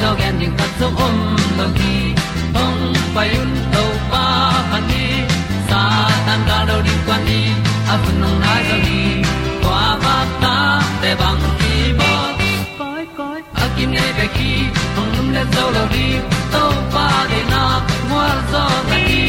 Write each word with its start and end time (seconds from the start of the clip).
dog 0.00 0.20
at 0.20 0.34
tu 0.34 0.36
ti 0.36 0.36
zo 0.36 0.36
gen 0.36 0.38
ding 0.40 0.54
khat 0.58 0.70
zo 0.80 0.86
om 1.06 1.16
lo 1.58 1.66
gi 1.78 1.96
hong 2.54 2.94
pai 3.14 3.28
un 3.40 3.52
to 3.72 3.84
pa 4.10 4.24
kan 4.70 4.82
ni 4.90 5.06
sa 5.68 5.82
tan 6.26 6.40
ga 6.48 6.58
do 6.68 6.76
di 6.86 6.94
kwan 7.06 7.20
ni 7.28 7.40
a 7.92 7.94
bu 8.02 8.10
nong 8.20 8.38
nai 8.44 8.62
zo 8.68 8.76
ni 8.86 9.00
kwa 9.62 9.84
ba 10.04 10.16
ta 10.42 10.56
te 11.02 11.10
bang 11.20 11.44
ki 11.60 11.74
bo 11.98 12.12
koi 12.78 13.04
koi 13.18 13.40
a 13.62 13.64
kim 13.76 13.90
nei 13.96 14.10
be 14.18 14.26
ki 14.36 14.52
hong 14.96 15.10
lum 15.16 15.28
le 15.36 15.42
zo 15.54 15.64
lo 15.76 15.84
di 15.94 16.06
to 16.52 16.64
pa 16.92 17.06
de 17.30 17.40
na 17.52 17.62
mo 18.10 18.22
zo 18.50 18.64
ta 18.90 18.98
ki 19.08 19.24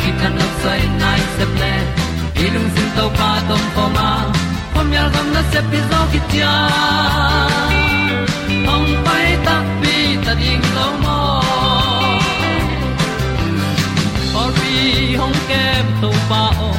ki 0.00 0.10
kan 0.20 0.32
no 0.38 0.46
sai 0.62 0.80
nai 1.02 1.20
se 1.36 1.44
ple 1.54 1.72
ilung 2.44 2.68
sin 2.74 2.88
to 2.96 3.04
pa 3.18 3.30
tom 3.48 3.64
pa 3.76 3.84
ma. 3.96 4.08
Pom 4.74 4.88
yal 4.96 5.08
gam 5.14 5.26
na 5.34 5.42
se 5.52 5.60
pi 5.70 5.78
zo 5.90 6.00
ki 6.12 6.20
ti 6.30 6.38
a 6.54 7.89
hong 15.50 15.58
kem 15.58 15.86
to 16.00 16.10
pa 16.28 16.42
o 16.66 16.70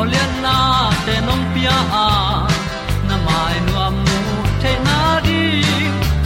olian 0.00 0.30
na 0.42 0.90
te 1.06 1.14
nong 1.26 1.44
pia. 1.54 1.76
A 2.04 2.08
na 3.08 3.16
mai 3.26 3.56
nu 3.66 3.74
am 3.86 3.94
nu 4.06 4.18
te 4.62 4.72
na 4.86 5.20
di 5.26 5.40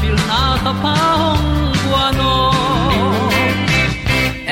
pil 0.01 0.17
na 0.29 0.41
ta 0.65 0.73
pa 0.83 0.95
hong 1.21 1.49
bua 1.83 2.05
no 2.19 2.35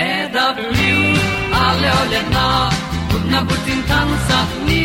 e 0.06 0.10
da 0.34 0.46
blue 0.56 1.14
a 1.62 1.64
le 1.82 1.92
le 2.12 2.20
na 2.34 2.46
kun 3.10 3.22
na 3.32 3.38
bu 3.46 3.54
tin 3.64 3.80
tan 3.88 4.08
sa 4.28 4.38
ni. 4.66 4.84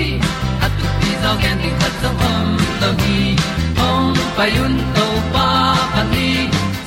At 0.63 0.71
tu 0.79 0.87
pi 0.99 1.09
zo 1.21 1.31
gen 1.41 1.57
di 1.63 1.69
khat 1.79 1.93
zo 2.01 2.09
om 2.31 2.47
lo 2.81 2.89
gi 3.01 3.19
hong 3.79 4.17
pa 4.35 4.45
yun 4.55 4.73
to 4.95 5.05
pa 5.33 5.47
pa 5.93 6.01
ni. 6.13 6.29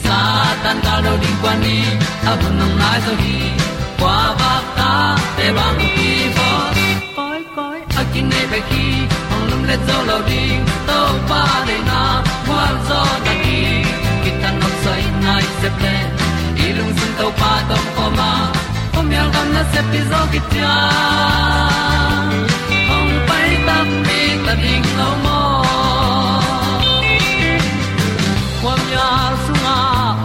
Sa 0.05 0.19
tan 0.63 0.77
da 0.85 0.95
lo 1.05 1.13
di 1.23 1.31
kwa 1.41 1.53
ni, 1.65 1.77
a 2.31 2.33
bu 2.41 2.49
nang 2.59 2.75
na 2.81 2.91
zo 3.05 3.13
gi 3.23 3.39
kwa 3.99 4.17
ba 4.41 4.53
te 5.37 5.47
bang 5.57 5.81
ki 5.97 6.11
bo 6.37 6.49
koi 7.17 7.41
koi 7.57 7.79
a 8.01 8.03
kin 8.13 8.27
nei 8.33 8.47
pe 8.53 8.61
ki 8.71 8.87
ong 9.35 9.45
lum 9.51 9.63
le 9.71 9.77
zo 9.87 9.97
lo 10.09 10.19
di 10.29 10.43
to 10.89 10.99
pa 11.31 11.43
de 11.69 11.77
na 11.89 12.01
kwa 12.47 12.65
zo 12.89 13.01
da 13.27 13.35
ki 13.45 13.61
ki 14.23 14.31
tan 14.43 14.55
nok 14.63 14.75
sai 14.85 15.03
nai 15.27 15.45
se 15.61 15.69
ple 15.79 15.95
i 16.65 16.67
lung 16.79 16.93
sun 16.99 17.13
to 17.21 17.27
pa 17.41 17.53
tom 17.69 17.85
ko 17.97 18.07
ma. 18.19 18.33
Kom 18.95 19.07
yal 19.17 19.29
gam 19.35 19.49
na 19.55 19.63
se 19.73 19.81
pi 19.91 20.01
zo 20.11 20.21
ki 20.33 20.41
ta 20.53 20.75
ong 22.97 23.13
pai 23.29 23.51
ta 23.67 23.77
mi 24.05 24.21
ta 24.45 24.55
ding 24.65 24.87
lo 24.99 25.09
mo 25.25 25.41
kwa 28.63 28.75
su 29.45 29.53
nga 29.63 29.79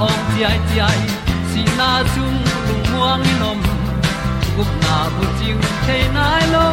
ong 0.07 0.21
ti 0.31 0.39
ai 0.49 0.59
ti 0.69 0.77
ai. 0.89 1.01
Si 1.49 1.61
na 1.79 1.89
zum 2.13 2.35
lung 2.67 2.83
muang 2.91 3.21
ni 3.25 3.33
nom 3.41 3.66
gup 4.57 4.72
na 4.84 4.97
bu 5.16 5.25
chiu 5.40 5.57
the 5.88 5.97
nai 6.16 6.44
lo 6.53 6.68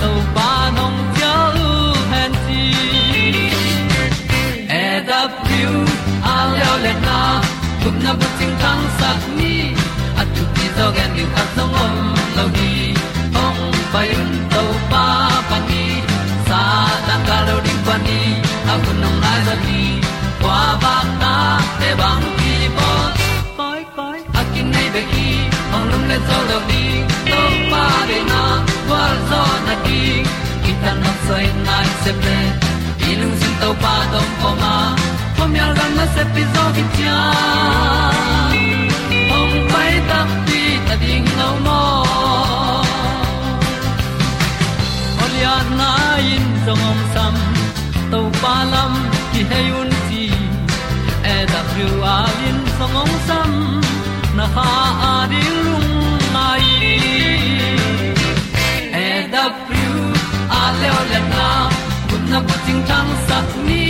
to 0.00 0.10
pa 0.36 0.50
nong 0.76 0.98
pia 1.14 1.32
lu 1.56 1.72
han 2.12 2.32
ti 2.44 2.62
e 4.82 4.84
da 5.08 5.20
piu 5.44 5.72
a 6.34 6.36
leo 6.54 6.74
le 6.84 6.92
na. 7.06 7.18
Gup 7.82 7.96
na 8.04 8.12
bu 8.20 8.26
chiu 8.38 8.50
tang 8.62 8.84
sat 8.98 9.20
ni 9.38 9.52
at 10.20 10.28
tu 10.36 10.42
ti 10.54 10.64
zo 10.78 10.86
gen 10.96 11.10
ni 11.16 11.24
at 11.42 11.48
song 11.56 11.76
om 11.84 11.94
lo 12.36 12.44
ni 12.56 12.72
ong 13.44 13.60
pai 13.92 14.08
un 14.22 14.32
to 14.54 14.64
pa 14.94 15.04
pa 15.50 15.58
ni 15.68 15.84
sa 16.48 16.62
tan 17.06 17.20
ga 17.28 17.38
lo 17.48 17.56
ding 17.66 17.82
pa 17.90 17.96
ni 18.06 18.20
a 18.72 18.80
bu 18.82 18.90
nong 19.02 19.18
lai 19.24 19.38
za 19.46 19.54
ni 19.66 19.80
qua 20.42 20.58
ba 20.82 20.96
ta 21.22 21.36
te 21.80 21.90
bang 22.00 22.26
ki 22.40 22.54
bo 22.78 22.90
le 26.08 26.18
to 26.28 26.38
lo 26.48 26.58
di 26.68 26.84
to 27.30 27.40
pa 27.70 27.84
de 28.08 28.18
na 28.30 28.42
kwa 28.86 29.02
zo 29.28 29.42
na 29.66 29.74
ki 29.86 30.02
ki 30.64 30.72
ta 30.82 30.92
na 31.02 31.12
sai 31.26 31.46
nai 31.66 31.88
se 32.02 32.12
pe 32.22 32.36
i 33.08 33.10
lung 33.20 33.34
sin 33.40 33.54
to 33.62 33.70
pa 33.82 33.94
tom 34.12 34.28
ko 34.40 34.50
ma 34.62 34.74
pom 35.36 35.52
yal 35.58 35.72
gam 35.78 35.90
na 35.98 36.06
se 36.14 36.22
pi 36.34 36.42
zo 36.54 36.64
ki 36.76 36.84
cha. 36.98 37.18
Ong 39.38 39.56
pai 39.72 39.92
ta 40.10 40.20
pi 40.46 40.60
ta 40.86 40.94
ding 41.02 41.28
lo 41.40 41.50
mo 41.66 41.80
Olia 45.24 45.56
na 45.78 45.90
in 46.34 46.46
song 46.64 46.84
om 46.90 47.00
sam 47.14 47.34
to 48.12 48.20
pa 48.40 48.54
lam 48.72 48.92
ki 49.32 49.42
hay 49.50 49.66
un 49.80 49.90
ti 50.08 50.24
e 51.34 51.36
da 51.52 51.60
thru 51.70 51.90
a 52.14 52.16
in 52.48 52.58
song 52.78 52.96
om 53.02 53.12
sam 53.28 53.50
na 54.38 54.46
ha 54.54 54.70
a 55.10 55.14
di 55.32 55.44
lung 55.64 55.95
mai 56.46 56.66
e 59.04 59.08
da 59.32 59.44
thru 59.66 59.94
a 60.60 60.62
le 60.80 60.88
o 60.98 61.00
le 61.12 61.20
na 61.32 61.46
kun 62.08 62.22
na 62.32 62.38
ko 62.48 62.54
ting 62.66 62.82
tang 62.90 63.10
sat 63.26 63.48
ni 63.68 63.84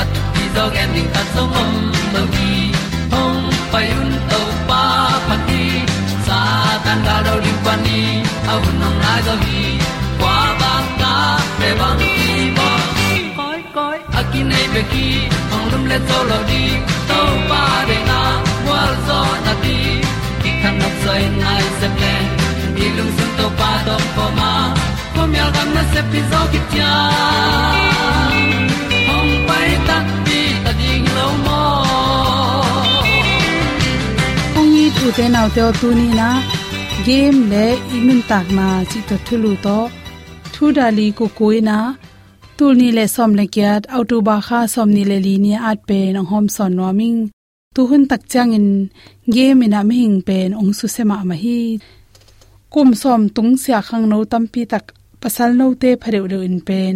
at 0.00 0.10
ti 0.34 0.44
dog 0.56 0.74
ending 0.82 1.10
ta 1.14 1.22
song 1.34 1.54
om 1.62 1.72
lo 2.14 2.22
gi 2.34 2.54
hong 3.12 3.42
pai 3.72 3.86
un 4.00 4.10
to 4.30 4.40
pa 4.68 4.82
pa 5.26 5.36
ti 5.48 5.62
sa 6.26 6.40
tan 6.84 6.98
ga 7.06 7.16
do 7.26 7.34
ri 7.44 7.54
pa 7.64 7.74
ni 7.84 8.00
au 8.52 8.60
nong 8.80 8.98
lai 9.04 9.20
do 9.28 9.34
gi 9.44 9.64
kwa 10.20 10.36
ba 10.60 10.72
ta 11.00 11.14
pe 11.58 11.68
bang 11.80 11.98
ki 12.02 12.36
bo 12.58 12.68
koi 13.38 13.60
koi 13.76 13.98
a 14.18 14.20
ki 14.30 14.40
nei 14.50 14.66
pe 14.74 14.82
ki 14.92 15.08
ong 15.54 15.66
lum 15.72 15.84
le 15.90 15.98
zo 16.08 16.18
lo 16.30 16.38
di 16.50 16.62
to 17.10 17.20
pa 17.50 17.62
de 17.88 17.98
na 18.10 18.20
wa 18.68 18.80
zo 19.08 19.20
na 19.46 19.52
kan 20.66 20.78
nok 20.82 20.94
sai 21.04 21.24
nai 21.40 21.64
se 21.80 21.88
ple 21.96 22.14
ni 22.76 22.86
lung 22.96 23.12
sun 23.16 23.30
to 23.38 23.46
pa 23.58 23.70
do 23.86 23.96
po 24.14 24.24
ma 24.38 24.52
ko 25.14 25.22
mi 25.32 25.38
al 25.44 25.50
gam 25.56 25.68
na 25.76 25.82
se 25.92 26.00
pi 26.10 26.20
zo 26.30 26.40
ki 26.52 26.60
tia 26.70 26.94
hong 29.08 29.32
pai 29.48 29.68
ta 29.88 29.98
pi 30.24 30.40
ta 30.64 30.72
ding 30.80 31.06
lo 31.16 31.26
mo 31.44 31.60
ong 34.58 34.74
i 34.82 34.86
tu 34.96 35.06
te 35.18 35.24
nau 35.34 35.46
te 35.56 35.68
tu 35.80 35.88
ni 36.00 36.08
na 36.20 36.28
game 37.06 37.40
le 37.52 37.66
imun 37.96 38.20
tak 38.30 38.46
na 38.58 38.66
chi 38.90 38.98
to 39.08 39.16
thulu 39.26 39.52
to 39.64 39.78
thu 40.54 40.64
dali 40.76 41.06
ko 41.18 41.26
koina 41.38 41.78
tul 42.56 42.72
ni 42.80 42.88
le 42.96 43.04
som 43.14 43.30
le 43.38 43.44
kyat 43.54 43.82
auto 43.96 44.16
ba 44.28 44.36
kha 44.46 44.60
som 44.74 44.88
ni 44.96 45.02
le 45.10 45.18
li 45.26 45.34
ni 45.44 45.52
at 45.70 45.78
pe 45.88 45.98
nong 46.14 46.28
hom 46.32 46.46
son 46.56 46.72
no 46.78 46.90
ming 47.00 47.20
tu 47.76 47.82
hun 47.90 48.02
tak 48.10 48.22
chang 48.32 48.52
in 48.58 48.68
game 49.34 49.60
ina 49.66 49.80
mi 49.88 49.94
hing 50.00 50.18
pen 50.28 50.50
ong 50.60 50.72
su 50.78 50.86
sema 50.96 51.16
ma 51.28 51.36
hi 51.44 51.60
kum 52.72 52.88
som 53.02 53.22
tung 53.34 53.52
sia 53.62 53.78
khang 53.88 54.06
no 54.10 54.18
tampi 54.32 54.62
tak 54.72 54.84
pasal 55.20 55.50
no 55.58 55.66
te 55.82 55.90
phareu 56.02 56.24
de 56.32 56.38
in 56.48 56.58
pen. 56.68 56.94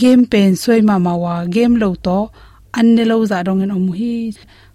Game 0.00 0.24
pen 0.32 0.50
soi 0.62 0.80
ma 0.88 0.96
ma 1.06 1.12
wa 1.22 1.34
game 1.54 1.74
lo 1.82 1.88
to 2.06 2.18
an 2.78 2.86
ne 2.94 3.04
lo 3.10 3.16
za 3.30 3.38
dong 3.46 3.62
in 3.64 3.74
om 3.78 3.86
hi 3.98 4.14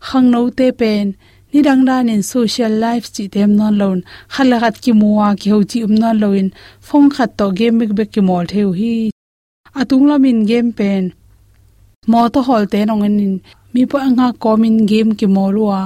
khang 0.07 0.27
no 0.33 0.41
te 0.57 0.67
pen, 0.81 1.05
ni 1.51 1.59
dang 1.67 1.83
dan 1.87 2.09
in 2.13 2.23
social 2.33 2.73
life 2.85 3.07
chi 3.15 3.23
tem 3.33 3.51
non 3.59 3.73
lon 3.81 3.99
khat 4.35 4.75
ki 4.83 4.91
muwa, 5.01 5.27
ki 5.39 5.47
ho 5.53 5.59
chi 5.71 5.79
um 5.87 5.93
non 6.01 6.15
loin 6.21 6.47
phong 6.87 7.07
khat 7.15 7.31
to 7.39 7.45
game 7.57 7.77
bek 7.79 7.91
bek 7.97 8.09
ki 8.13 8.21
mol 8.29 8.45
theu 8.51 8.69
hi. 8.79 8.95
Atung 9.79 10.05
lam 10.09 10.25
in 10.29 10.39
game 10.49 10.71
pen, 10.79 11.03
mo 12.11 12.19
to 12.33 12.39
hol 12.47 12.63
te 12.71 12.79
nong 12.85 13.03
in 13.07 13.15
mi 13.77 13.85
po 13.91 13.97
anga 14.07 14.27
komin 14.43 14.77
game 14.89 15.11
ki 15.19 15.27
molwa 15.35 15.81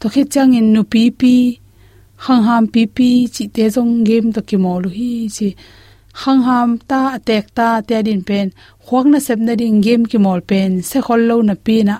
to 0.00 0.06
khe 0.12 0.22
chang 0.32 0.52
in 0.58 0.66
nu 0.74 0.82
pi 0.92 1.02
pi 1.20 1.34
hang 2.24 2.42
ham 2.48 2.64
pi 2.72 2.82
pi 2.96 3.08
chi 3.34 3.44
te 3.54 3.64
jong 3.74 3.94
game 4.08 4.28
to 4.34 4.40
ki 4.48 4.56
molu 4.64 4.88
hi, 4.98 5.12
chi 5.36 5.48
hang 6.22 6.42
ham 6.48 6.68
ta 6.90 7.00
atek 7.16 7.46
ta 7.56 7.68
te 7.88 7.96
din 8.06 8.22
pen. 8.28 8.46
Khwang 8.86 9.08
na 9.12 9.18
sep 9.26 9.38
na 9.46 9.52
ding 9.60 9.80
game 9.86 10.04
ki 10.10 10.18
mol 10.24 10.40
pen. 10.50 10.70
Se 10.88 10.98
khol 11.06 11.22
lo 11.28 11.36
na 11.48 11.54
pi 11.66 11.76
na. 11.88 11.96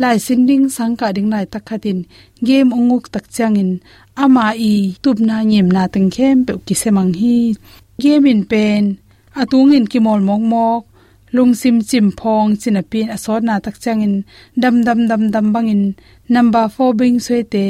Lai 0.00 0.16
sin 0.26 0.40
ding 0.48 0.66
sang 0.76 0.94
ka 1.00 1.06
ding 1.16 1.28
lai 1.32 1.44
takhatin 1.52 1.98
game 2.46 2.70
onguk 2.78 3.04
tak 3.14 3.26
changin. 3.36 3.70
Ama 4.22 4.46
i, 4.70 4.74
tup 5.02 5.18
na 5.28 5.36
nyem 5.50 5.68
na 5.74 5.82
teng 5.94 6.10
khem 6.14 6.36
pe 6.46 6.52
ki 6.66 6.74
semang 6.82 7.12
hi. 7.20 7.36
Game 8.02 8.26
in 8.32 8.42
pen. 8.50 8.84
Atung 9.40 9.72
in 9.76 9.86
ki 9.92 9.98
mol 10.06 10.20
mok 10.28 10.42
mok 10.52 10.82
lungsim 11.36 11.76
chim 11.88 12.06
phong 12.18 12.48
chinapin 12.60 13.08
asot 13.16 13.42
na 13.48 13.54
tak 13.64 13.76
changin 13.84 14.14
dam 14.62 14.76
dam 14.86 15.00
dam 15.10 15.22
dam 15.34 15.46
bangin 15.54 15.82
number 16.34 16.64
4 16.76 16.98
bing 16.98 17.18
suete 17.26 17.64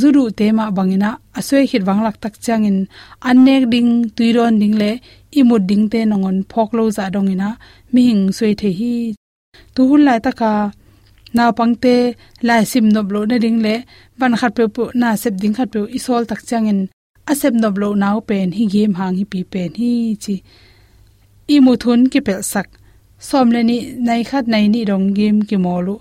zuru 0.00 0.24
te 0.38 0.46
ma 0.58 0.64
bangina 0.76 1.10
asoi 1.38 1.64
khit 1.70 1.82
wanglak 1.88 2.16
tak 2.22 2.34
changin 2.44 2.78
annek 3.28 3.64
ding 3.72 3.90
tuiron 4.16 4.54
ding 4.60 4.76
le 4.82 4.90
imut 5.38 5.62
ding 5.70 5.84
te 5.92 6.00
nongon 6.10 6.38
phok 6.50 6.70
lo 6.78 6.84
za 6.96 7.04
dongina 7.14 7.48
mi 7.92 8.00
hing 8.08 8.24
sui 8.36 8.52
the 8.60 8.70
hi 8.78 8.94
tu 9.74 9.80
hul 9.88 10.02
lai 10.08 10.20
taka 10.26 10.52
na 11.36 11.44
pangte 11.58 11.94
lai 12.48 12.62
sim 12.70 12.86
nob 12.94 13.06
lo 13.14 13.20
na 13.30 13.36
ding 13.44 13.58
le 13.66 13.74
ban 14.18 14.32
khat 14.40 14.52
pe 14.56 14.64
pu 14.74 14.82
na 15.00 15.08
sep 15.22 15.34
ding 15.42 15.54
khat 15.56 15.68
pe 15.72 15.80
isol 15.98 16.22
tak 16.30 16.40
changin 16.48 16.80
asep 17.32 17.54
nob 17.62 17.74
lo 17.82 17.88
nau 18.02 18.16
pen 18.28 18.48
hi 18.56 18.64
game 18.74 18.94
hang 18.98 19.14
hi 19.18 19.24
pi 19.32 19.40
pen 19.52 19.70
hi 19.80 19.92
chi 20.22 20.34
imuthun 21.54 22.00
ki 22.12 22.20
pel 22.26 22.42
sak 22.52 22.68
som 23.18 23.46
le 23.54 23.60
ni 23.68 23.76
nai 24.06 24.22
khat 24.28 24.44
nai 24.52 24.64
ni 24.72 24.80
dong 24.90 25.06
game 25.16 25.40
ki 25.48 25.56
molu 25.64 25.94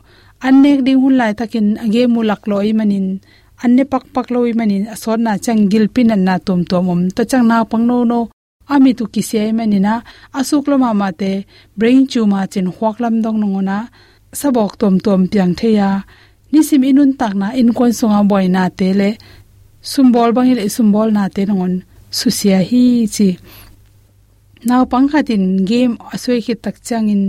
annek 0.48 0.80
ding 0.86 1.00
hun 1.02 1.16
lai 1.20 1.34
takin 1.40 1.68
age 1.86 2.04
mu 2.14 2.22
lak 2.30 2.42
loi 2.50 2.70
manin 2.80 3.08
anne 3.64 3.84
pak 3.92 4.04
pak 4.14 4.28
loi 4.34 4.52
manin 4.60 4.84
asot 4.94 5.20
na 5.26 5.32
chang 5.46 5.62
gil 5.72 5.86
pin 5.96 6.14
an 6.16 6.22
na 6.28 6.36
tom 6.48 6.62
tom 6.70 6.86
om 6.94 7.02
to 7.16 7.22
chang 7.32 7.46
na 7.50 7.58
pang 7.72 7.86
no 7.90 7.98
no 8.12 8.20
ami 8.74 8.92
tu 9.00 9.06
ki 9.14 9.22
se 9.30 9.42
manina 9.58 9.94
asuk 10.40 10.66
lo 10.70 10.76
ma 10.84 10.90
ma 11.02 11.10
te 11.20 11.32
brain 11.80 12.02
chu 12.12 12.22
ma 12.32 12.40
chin 12.52 12.68
hwak 12.76 12.98
lam 13.04 13.16
dong 13.24 13.38
no 13.42 13.50
na 13.70 13.78
sabok 14.40 14.74
tom 14.82 14.96
tom 15.06 15.22
piang 15.32 15.54
theya 15.60 15.90
nisim 16.52 16.84
inun 16.90 17.12
tak 17.20 17.34
na 17.42 17.48
in 17.60 17.70
kon 17.78 17.92
songa 18.00 18.22
boy 18.32 18.46
na 18.56 18.64
te 18.80 18.88
le 19.00 19.10
sumbol 19.92 20.30
bang 20.36 20.50
ile 20.54 20.64
sumbol 20.76 21.10
na 21.18 21.24
te 21.36 21.42
ngon 21.50 21.74
susia 22.20 22.60
hi 22.70 22.84
chi 23.16 23.30
naw 24.66 24.84
pangkhatin 24.92 25.66
game 25.70 25.96
asoi 26.14 26.42
khit 26.46 26.60
tak 26.64 26.78
changin. 26.88 27.24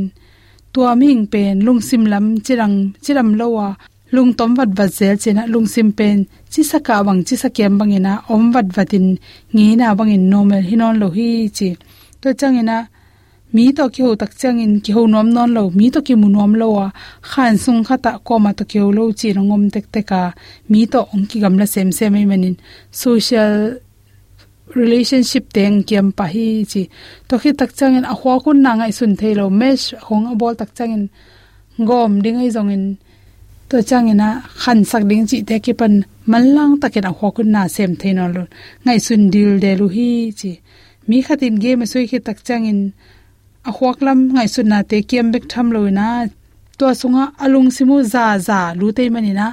Tua 0.73 0.95
ming 1.01 1.27
pen 1.33 1.61
lungsim 1.67 2.03
lam 2.13 2.27
chirang, 2.45 2.77
chiram 3.05 3.31
lowa. 3.41 3.77
Lung 4.15 4.33
tom 4.39 4.55
wat 4.59 4.71
wat 4.79 4.91
zel 4.99 5.17
chena 5.23 5.43
lung 5.53 5.67
sim 5.67 5.93
pen. 5.99 6.19
Chi 6.53 6.63
saka 6.71 7.03
wang 7.07 7.21
chi 7.27 7.37
sakem 7.43 7.73
bangina 7.79 8.13
om 8.29 8.53
wat 8.55 8.69
watin. 8.77 9.07
Nge 9.55 9.77
na 9.77 9.95
bangin 9.99 10.25
normal 10.33 10.63
hinon 10.69 10.95
lo 11.01 11.09
hi 11.17 11.29
chi. 11.57 11.69
To 12.21 12.29
changina 12.41 12.77
mi 13.53 13.73
to 13.73 13.85
ki 13.95 14.03
ho 14.03 14.11
tak 14.21 14.33
changin 14.41 14.73
ki 14.85 14.93
ho 14.97 15.07
nom 15.07 15.29
non 15.37 15.51
lo, 15.57 15.63
mi 15.79 15.87
to 15.95 16.01
ki 16.07 16.15
mu 16.21 16.29
nom 16.29 16.53
lo 16.61 16.67
wa 16.77 16.87
khan 17.31 17.55
sung 17.65 17.83
khata 17.89 18.13
ko 18.27 18.35
ma 18.45 18.51
to 18.59 18.65
ki 18.71 18.79
lo 18.97 19.05
chi 19.19 19.29
rangom 19.37 19.63
tek 19.75 19.87
teka. 19.95 20.23
Mi 20.71 20.81
to 20.93 21.01
ong 21.13 21.27
ki 21.31 21.37
gamla 21.43 21.67
sem 21.75 21.89
sem 21.93 22.13
mai 22.13 22.25
manin 22.31 22.57
social 22.91 23.55
relationship 24.83 25.45
teng 25.57 25.77
kiam 25.89 26.07
pa 26.19 26.25
hi 26.35 26.49
chi. 26.71 26.83
To 27.29 27.35
khi 27.43 27.51
tak 27.61 27.71
changin 27.79 28.05
a 28.13 28.15
hwa 28.21 28.35
kun 28.45 28.59
na 28.65 28.71
ngai 28.79 28.93
sun 28.99 29.13
thelo 29.21 29.47
mesh, 29.61 29.87
hong 30.07 30.27
a 30.33 30.35
bol 30.41 30.55
tak 30.61 30.71
changin 30.77 31.05
gom 31.89 32.13
ding 32.25 32.39
ai 32.43 32.51
zong 32.57 32.71
in 32.77 32.85
to 33.69 33.77
changina 33.91 34.29
khan 34.63 34.79
sak 34.91 35.03
ding 35.11 35.25
chi 35.31 35.39
te 35.49 35.57
ki 35.65 35.73
pan 35.81 35.95
mallang 36.31 36.73
takin 36.83 37.09
a 37.11 37.13
hwa 37.19 37.29
kun 37.37 37.49
na 37.55 37.63
sem 37.75 37.93
theino 38.01 38.25
lo 38.35 38.45
ngai 38.85 38.99
sun 39.07 39.23
dil 39.33 39.53
de 39.63 39.71
lu 39.81 39.87
hi 39.97 40.11
chi. 40.41 40.53
Mi 41.09 41.19
khatin 41.27 41.55
ge 41.63 41.73
me 41.81 41.87
soi 41.93 42.05
khi 42.11 42.19
tak 42.27 42.39
changin 42.47 42.81
a 43.69 43.71
hwak 43.77 43.99
lam 44.07 44.19
ngai 44.35 44.49
sun 44.55 44.69
na 44.73 44.79
te 44.91 44.97
kiam 45.09 45.27
bek 45.33 45.45
tham 45.53 45.67
lo 45.75 45.81
na. 45.99 46.09
To 46.79 46.87
sunga 47.01 47.25
alung 47.45 47.71
simu 47.77 47.97
za 48.13 48.25
za 48.47 48.59
lu 48.79 48.87
te 48.97 49.05
mani 49.15 49.33
na 49.41 49.49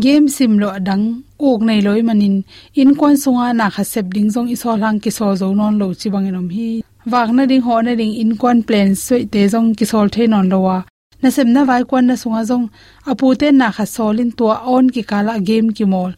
game 0.00 0.28
sim 0.28 0.58
lo 0.58 0.68
dang 0.88 1.22
ok 1.38 1.60
nei 1.66 1.80
loi 1.86 2.02
manin. 2.02 2.36
In 2.80 2.94
kon 2.98 3.16
sunga 3.22 3.46
na 3.54 3.66
kha 3.74 3.84
sep 3.92 4.06
ding 4.14 4.30
jong 4.34 4.48
i 4.54 4.56
so 4.62 4.70
lang 4.82 4.98
ki 5.02 5.10
so 5.10 5.26
zo 5.40 5.46
non 5.54 5.78
lo 5.80 5.86
chi 6.00 6.08
bang 6.14 6.26
enom 6.30 6.48
hi. 6.56 6.68
Wak 7.12 7.30
na 7.36 7.42
ding 7.50 7.62
ho 7.66 7.80
na 7.80 7.92
ding 8.00 8.14
in 8.22 8.32
kon 8.40 8.62
plan 8.68 8.94
soi 8.94 9.22
te 9.32 9.40
jong 9.52 9.68
ki 9.78 9.84
sol 9.84 10.08
the 10.14 10.26
non 10.26 10.48
lo 10.52 10.58
wa. 10.66 10.78
Na 11.22 11.28
sem 11.30 11.48
na 11.54 11.64
vai 11.68 11.82
kon 11.90 12.06
na 12.08 12.14
sunga 12.22 12.42
jong 12.50 12.66
apu 13.10 13.26
te 13.40 13.48
na 13.60 13.68
kha 13.76 13.84
solin 13.94 14.30
to 14.38 14.44
on 14.74 14.86
ki 14.94 15.02
kala 15.10 15.40
game 15.48 15.70
ki 15.76 15.84
mol. 15.92 16.12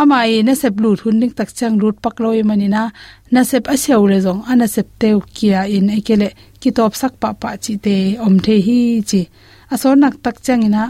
Ama 0.00 0.18
e 0.34 0.42
na 0.46 0.54
sep 0.62 0.74
lu 0.82 0.90
thun 1.00 1.20
ding 1.20 1.34
tak 1.38 1.50
chang 1.58 1.76
rut 1.82 1.96
pak 2.04 2.16
loi 2.22 2.42
manina 2.48 2.82
na 3.32 3.40
sep 3.50 3.64
a 3.74 3.76
cheu 3.82 4.02
le 4.10 4.18
jong 4.26 4.40
ana 4.50 4.66
sep 4.74 4.88
te 5.00 5.08
kia 5.36 5.60
in 5.76 5.88
ekele 5.98 6.28
ki 6.60 6.70
top 6.76 6.92
sak 7.00 7.12
pa 7.20 7.28
pa 7.40 7.50
chi 7.64 7.74
te 7.84 7.96
om 8.26 8.34
the 8.44 8.56
hi 8.66 8.78
chi. 9.10 9.22
Aso 9.72 9.88
nak 10.02 10.14
tak 10.24 10.36
changina 10.46 10.82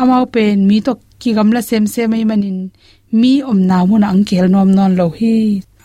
amao 0.00 0.24
pen 0.34 0.58
mi 0.68 0.76
to 0.86 0.92
ki 1.20 1.30
gamla 1.36 1.60
sem 1.68 1.84
se 1.94 2.02
mai 2.12 2.24
manin. 2.30 2.58
Mi 3.20 3.32
om 3.50 3.58
na 3.68 3.78
mun 3.88 4.04
ang 4.10 4.22
kel 4.28 4.46
nom 4.54 4.70
non 4.76 4.92
lo 4.98 5.06
hi. 5.18 5.36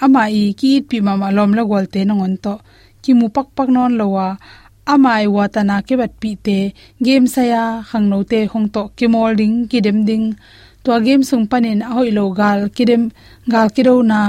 Ama 0.04 0.24
i 0.42 0.44
ki 0.60 0.72
pi 0.90 0.98
ma 1.06 1.14
ma 1.22 1.28
lom 1.38 1.52
la 1.58 1.64
gol 1.70 1.86
te 1.94 2.00
nongon 2.08 2.36
to. 2.44 2.54
Ki 3.04 3.12
mu 3.20 3.28
pak 3.36 3.48
pak 3.58 3.70
non 3.76 3.92
lo 4.00 4.06
wa. 4.16 4.28
Amai 4.94 5.24
wa 5.36 5.44
ta 5.54 5.62
na 5.70 5.76
ke 5.88 5.94
bat 6.02 6.14
pi 6.22 6.32
te. 6.46 6.60
Game 7.06 7.28
sa 7.34 7.42
ya 7.52 7.64
khang 7.90 8.08
no 8.12 8.18
te 8.32 8.40
hong 8.52 8.68
to. 8.76 8.84
Ki 8.98 9.06
mol 9.14 9.32
ding, 9.40 9.56
ki 9.70 9.80
dem 9.86 10.00
ding. 10.10 10.26
To 10.84 10.92
game 11.06 11.24
sung 11.30 11.46
panin 11.52 11.82
a 11.88 11.90
hoi 11.96 12.10
lo 12.18 12.24
gal, 12.40 12.60
ki 12.76 12.84
dem 12.90 13.04
gal 13.52 13.68
ki 13.76 13.82
ro 13.88 13.96
na. 14.12 14.22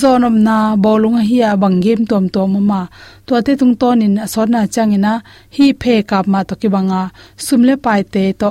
Zonom 0.00 0.36
na, 0.46 0.56
bolung 0.84 1.18
hi 1.28 1.38
a 1.48 1.50
bang 1.62 1.78
game 1.84 2.04
tom 2.10 2.24
tom 2.34 2.52
ma 2.70 2.80
to 3.26 3.32
te 3.46 3.52
tung 3.60 3.74
ton 3.80 4.02
in 4.06 4.14
asor 4.24 4.46
na 4.54 4.60
changina 4.74 5.12
hi 5.56 5.66
phe 5.80 5.94
kap 6.10 6.26
ma 6.32 6.40
to 6.48 6.54
ki 6.60 6.68
banga. 6.74 7.02
Sumle 7.46 7.74
pai 7.84 8.02
te 8.14 8.24
to 8.40 8.50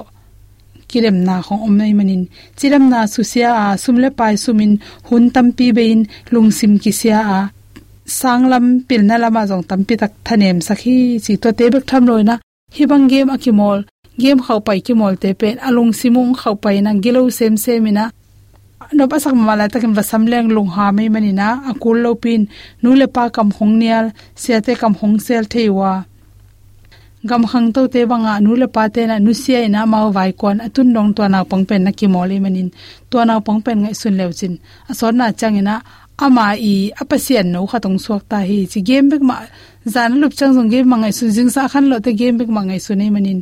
kirem 0.89 1.17
na 1.27 1.35
khong 1.45 1.61
om 1.67 1.73
nei 1.79 1.93
manin. 1.97 2.23
Chiram 2.57 2.85
na 2.91 2.99
susia 3.13 3.49
a 3.63 3.65
sumle 3.83 4.09
pai 4.19 4.35
sumin 4.43 4.73
hun 5.07 5.25
tampi 5.35 5.67
bein 5.77 5.99
lungsim 6.33 6.73
ki 6.83 6.91
sia 6.99 7.19
a 7.37 7.39
sanglam 8.19 8.65
pilna 8.87 9.15
lama 9.23 9.41
jong 9.49 9.65
tampi 9.69 9.93
tak 10.01 10.13
thanem 10.25 10.57
sakhi. 10.67 10.97
Chi 11.23 11.33
to 11.43 11.49
te 11.57 11.65
bek 11.73 11.85
tham 11.89 12.03
loina 12.09 12.35
hibang 12.75 13.05
game 13.11 13.29
akimol, 13.35 13.79
game 14.21 14.41
khau 14.45 14.59
pai 14.67 14.79
ki 14.85 14.93
mol 14.99 15.15
te 15.21 15.29
pen 15.39 15.55
alung 15.67 15.91
simung 15.99 16.31
khau 16.41 16.55
pai 16.63 16.77
na 16.85 16.91
gilo 17.03 17.21
sem 17.37 17.55
semina 17.65 18.05
no 18.97 19.03
pasak 19.11 19.35
mala 19.37 19.65
takin 19.69 19.93
vasam 19.97 20.23
leng 20.31 20.49
lung 20.55 20.71
ha 20.75 20.85
mai 20.91 21.09
manina, 21.13 21.49
akul 21.69 21.97
lo 22.03 22.11
pin, 22.23 22.41
nu 22.81 22.89
le 22.99 23.07
pa 23.15 23.23
kam 23.35 23.49
hong 23.57 23.75
nial 23.81 24.05
siate 24.41 24.73
kam 24.81 24.93
hong 24.99 25.17
sel 25.25 25.43
theiwa 25.53 25.91
gam 27.27 27.43
khang 27.51 27.73
to 27.73 27.87
te 27.93 28.05
banga 28.05 28.39
nu 28.39 28.55
le 28.55 28.67
pa 28.75 28.83
te 28.95 29.01
na 29.07 29.15
nu 29.19 29.31
sia 29.33 29.59
ina 29.67 29.81
mau 29.85 30.07
vai 30.17 30.31
kon 30.31 30.57
atun 30.65 30.93
dong 30.95 31.13
to 31.15 31.27
na 31.27 31.43
pang 31.43 31.65
pen 31.69 31.83
na 31.83 31.91
ki 31.91 32.07
mole 32.07 32.35
manin. 32.39 32.69
To 33.09 33.17
na 33.25 33.39
pang 33.45 33.61
pen 33.65 33.77
ngai 33.83 33.95
sun 34.01 34.13
lew 34.19 34.31
chin. 34.39 34.53
Asor 34.89 35.11
na 35.19 35.25
changina 35.39 35.75
ama 36.25 36.45
i 36.71 36.91
apasian 37.01 37.47
no 37.53 37.59
kha 37.71 37.77
tong 37.83 37.99
suak 38.03 38.23
ta 38.31 38.37
hi. 38.49 38.57
Chi 38.71 38.79
game 38.87 39.09
bek 39.11 39.21
ma 39.29 39.35
zan 39.93 40.11
lup 40.21 40.33
chang 40.37 40.53
jong 40.55 40.69
game 40.73 40.87
mangai 40.91 41.13
su 41.19 41.25
jing 41.35 41.51
sa 41.55 41.67
khan 41.71 41.85
lo 41.91 41.99
te 42.05 42.11
game 42.19 42.37
bek 42.39 42.49
mangai 42.57 42.79
su 42.85 42.91
nei 42.95 43.09
manin. 43.15 43.39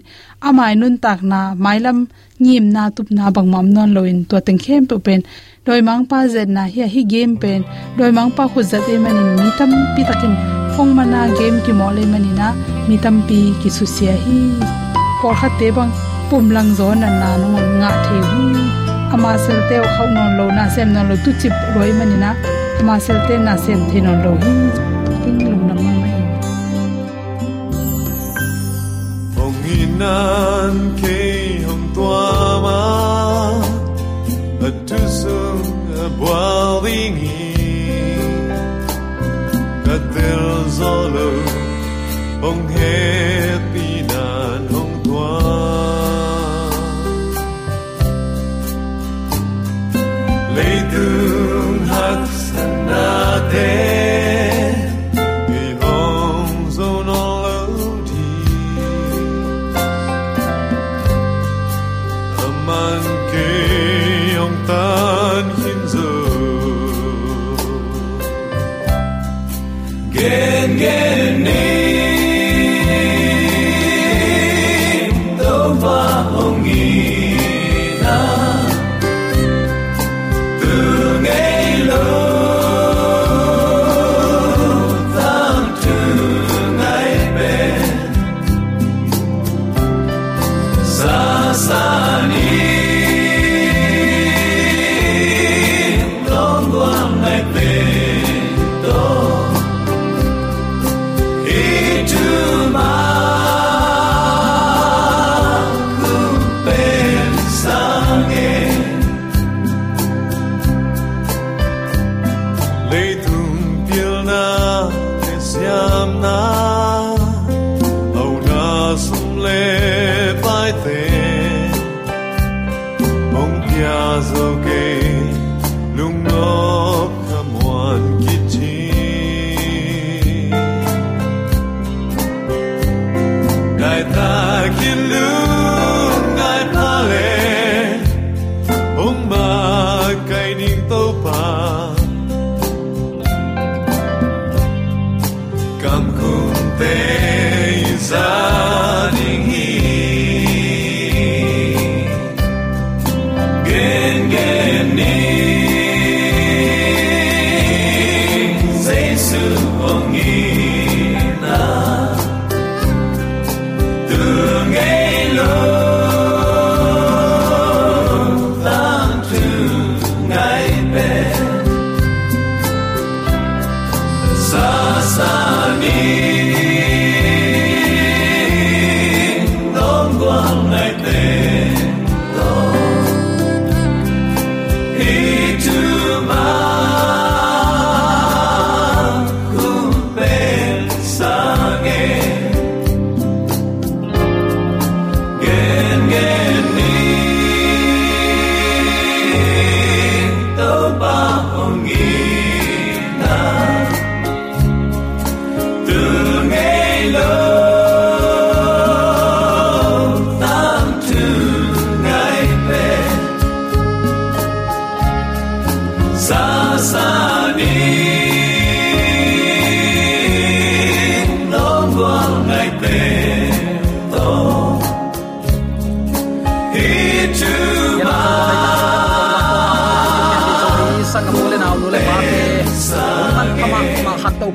Ama 0.47 0.63
nun 0.81 0.95
tak 1.03 1.19
na 1.31 1.39
mailam 1.65 1.97
nyim 2.43 2.65
na 2.75 2.83
tup 2.95 3.07
na 3.17 3.29
bang 3.35 3.49
mam 3.53 3.67
non 3.75 3.89
loin 3.95 4.17
to 4.29 4.35
teng 4.47 4.59
khem 4.63 4.83
pe 4.89 4.95
pen. 5.05 5.21
Doi 5.65 5.81
mang 5.87 6.03
pa 6.09 6.17
zen 6.33 6.49
na 6.55 6.63
hi 6.73 6.81
hi 6.93 7.01
game 7.13 7.33
pen. 7.41 7.61
Doi 7.97 8.11
mang 8.17 8.31
pa 8.37 8.43
khu 8.51 8.59
zat 8.71 8.85
e 8.93 8.95
manin. 9.03 9.29
Mi 9.37 9.49
tam 9.57 9.71
pi 9.95 10.01
takin 10.09 10.66
phong 10.77 10.93
mana 10.97 11.21
game 11.37 11.59
ki 11.65 11.73
mole 11.79 12.03
manina 12.13 12.47
mi 12.87 12.95
tam 13.03 13.15
pi 13.27 13.39
ki 13.61 13.69
su 13.77 13.85
sia 13.95 14.13
hi. 14.23 14.39
Por 15.21 15.33
kha 15.39 15.49
te 15.59 15.67
bang 15.77 15.91
pum 16.29 16.45
lang 16.55 16.69
zo 16.79 16.87
na 17.01 17.09
na 17.21 17.29
no 17.41 17.49
nga 17.79 17.91
the 18.05 18.17
hu 18.29 18.43
ama 19.13 19.31
sel 19.45 19.59
te 19.69 19.77
khau 19.93 20.07
non 20.15 20.29
lo 20.37 20.45
na 20.57 20.63
sem 20.75 20.87
non 20.95 21.03
lo 21.09 21.15
tu 21.23 21.31
chip 21.41 21.53
roi 21.75 21.91
manina 21.99 22.29
ama 22.79 22.95
sel 23.05 23.19
te 23.27 23.35
na 23.45 23.53
sem 23.63 23.79
the 23.89 23.97
non 24.05 24.17
lo 24.25 24.31
hi. 24.43 24.53
King 25.23 25.39
lum 25.45 25.61
nam 25.67 25.79
ma 25.85 25.93
mai 26.01 26.21
hong 29.37 29.61
inan 29.79 30.75
ke 31.01 31.17
hong 31.67 31.85
tua 31.95 32.23
ma 32.65 32.79
a 34.67 34.69
tu 34.87 34.99
sung 35.19 35.65
a 36.03 36.07
boiling 36.19 37.17
that 39.87 40.13
there's 40.13 40.81
all 40.81 41.15
hong 42.41 42.67
happy 42.67 44.01
nan 44.09 44.67
ông 44.73 44.93
tua 45.03 45.39
lấy 50.55 50.81
tương 50.91 51.79
hắc 51.87 52.19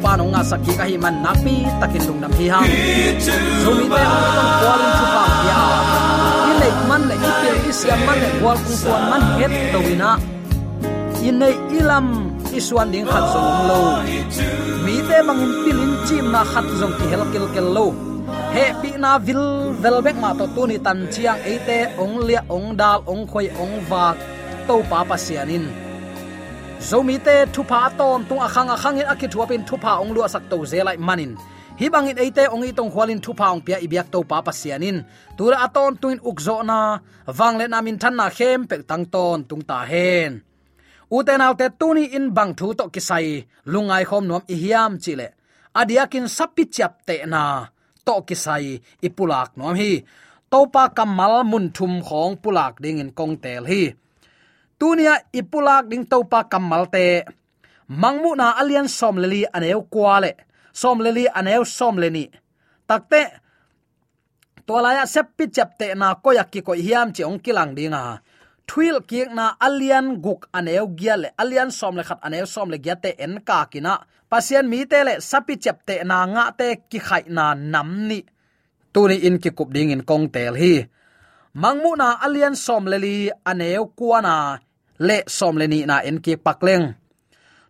pa 0.02 0.18
no 0.18 0.24
nga 0.34 0.42
sakhi 0.50 0.72
ka 0.78 0.84
hi 0.90 0.96
man 1.04 1.22
napi 1.24 1.62
takin 1.80 2.02
lung 2.08 2.20
nam 2.20 2.32
hi 2.38 2.46
hang 2.52 2.68
zomi 3.64 3.86
te 3.86 4.02
ang 4.02 4.26
tong 4.36 4.52
kwalin 4.60 4.90
chu 4.98 5.06
pa 5.14 5.24
ya 5.48 5.60
in 6.50 6.56
nei 6.60 6.72
man 6.90 7.02
le 7.08 7.14
ipil 7.28 7.56
isya 7.70 7.94
man 8.06 8.16
le 8.22 8.28
wal 8.44 8.58
kung 8.66 8.78
kwan 8.82 9.02
man 9.10 9.22
het 9.38 9.52
to 9.72 9.78
wina 9.86 10.10
in 11.28 11.38
nei 11.38 11.54
ilam 11.78 12.06
iswan 12.58 12.88
ding 12.92 13.06
khat 13.12 13.24
zong 13.34 13.58
lo 13.70 13.82
mi 14.84 14.96
te 15.08 15.18
mangin 15.28 15.52
pilin 15.64 15.92
chim 16.06 16.26
na 16.34 16.42
khat 16.52 16.66
zong 16.80 16.94
ki 16.98 17.04
hel 17.12 17.24
kel 17.32 17.46
kel 17.54 17.68
lo 17.76 17.86
he 18.54 18.64
pi 18.80 18.90
na 19.02 19.12
vil 19.26 19.44
vel 19.82 19.98
bek 20.06 20.16
ma 20.22 20.30
to 20.38 20.44
tu 20.54 20.62
ni 20.70 20.76
tan 20.86 20.98
chiang 21.12 21.40
eite 21.50 21.78
ong 22.02 22.14
lia 22.26 22.42
ong 22.56 22.68
dal 22.80 22.98
ong 23.12 23.22
khoi 23.30 23.46
ong 23.62 23.74
va 23.90 24.04
to 24.68 24.76
pa 24.90 24.98
pa 25.08 25.16
sianin 25.24 25.64
zomi 26.88 27.16
te 27.26 27.36
thupa 27.54 27.80
ton 27.98 28.20
tung 28.28 28.42
akhang 28.46 28.70
akhang 28.74 29.00
in 29.00 29.06
akhi 29.12 29.26
thuapin 29.32 29.62
thupa 29.68 29.92
ong 30.02 30.10
lu 30.14 30.20
sak 30.34 30.44
to 30.50 30.56
zelai 30.70 30.96
manin 31.08 31.32
hi 31.80 31.86
bangin 31.94 32.18
eite 32.24 32.44
ong 32.54 32.64
itong 32.70 32.90
khwalin 32.92 33.20
thupa 33.24 33.46
ong 33.54 33.62
pia 33.66 33.78
ibyak 33.86 34.08
to 34.14 34.20
pa 34.30 34.38
pasianin 34.46 34.98
tura 35.36 35.56
aton 35.66 35.92
tuin 36.02 36.18
ukzo 36.30 36.56
na 36.70 36.78
wangle 37.38 37.66
namin 37.70 37.96
than 38.02 38.14
na 38.18 38.26
khem, 38.36 38.60
pek 38.70 38.82
tang 38.90 39.04
ton 39.14 39.38
tung 39.48 39.62
ta 39.70 39.78
hen 39.92 40.32
uten 41.16 41.44
autte 41.46 41.66
tuni 41.80 42.04
in 42.16 42.26
bang 42.36 42.52
thu 42.58 42.66
to 42.78 42.84
kisai 42.94 43.28
lungai 43.72 44.04
khom 44.08 44.24
nom 44.30 44.42
i 44.54 44.56
hiam 44.62 44.92
chile 45.04 45.26
adiakin 45.80 46.26
sapi 46.36 46.64
chap 46.74 46.92
te 47.06 47.14
na 47.32 47.42
to 48.06 48.14
kisai 48.28 48.66
ipulak 49.06 49.50
nom 49.58 49.74
hi 49.80 49.90
topa 50.52 50.84
kamal 50.96 51.34
mun 51.50 51.66
thum 51.76 51.92
khong 52.06 52.34
pulak 52.42 52.74
ding 52.82 53.00
in 53.02 53.10
kong 53.18 53.34
tel 53.42 53.64
hi 53.70 53.82
tunia 54.78 55.14
ipulak 55.38 55.84
ding 55.90 56.04
topa 56.12 56.40
kamal 56.52 56.84
te 56.94 57.04
mangmu 58.02 58.30
na 58.40 58.46
alian 58.60 58.88
som 58.98 59.16
leli 59.22 59.40
aneu 59.56 59.80
kwale 59.92 60.32
som 60.80 60.98
leli 61.04 61.24
aneu 61.38 61.62
som 61.76 61.94
leni 62.02 62.24
takte 62.88 63.22
tolaya 64.66 65.04
seppi 65.14 65.44
chapte 65.56 65.86
na 66.00 66.08
koyak 66.24 66.48
ki 66.52 66.60
ko 66.66 66.72
hiam 66.84 67.08
chi 67.14 67.22
ong 67.28 67.40
kilang 67.44 67.72
dinga 67.76 68.02
thuil 68.68 68.96
kiek 69.08 69.30
na 69.38 69.44
alian 69.66 70.06
guk 70.24 70.40
aneu 70.58 70.86
giale 70.98 71.28
alian 71.42 71.70
som 71.78 71.94
le 71.98 72.02
khat 72.08 72.20
aneu 72.26 72.46
som 72.54 72.68
le 72.72 72.78
giate 72.84 73.10
en 73.24 73.34
ka 73.48 73.58
kina 73.72 73.92
pasien 74.30 74.66
mi 74.72 74.80
te 74.90 74.98
le 75.06 75.14
sapi 75.30 75.54
chapte 75.64 75.94
na 76.10 76.16
nga 76.32 76.44
te 76.58 76.68
ki 76.90 76.98
khai 77.06 77.24
na 77.36 77.44
nam 77.72 77.88
ni. 78.08 78.20
Tuni 78.92 79.16
in 79.26 79.36
ki 79.42 79.50
kup 79.56 79.70
ding 79.74 79.90
in 79.94 80.02
kong 80.08 80.26
tel 80.34 80.54
hi. 80.62 80.74
Mangmu 81.62 81.92
na 82.00 82.08
alian 82.24 82.56
som 82.64 82.84
leli 82.92 83.16
aneu 83.50 83.84
kuana 83.98 84.34
le 85.06 85.18
som 85.36 85.54
le 85.60 85.66
ni 85.72 85.80
na 85.90 85.96
en 86.08 86.18
ki 86.24 86.34
pakleng 86.46 86.86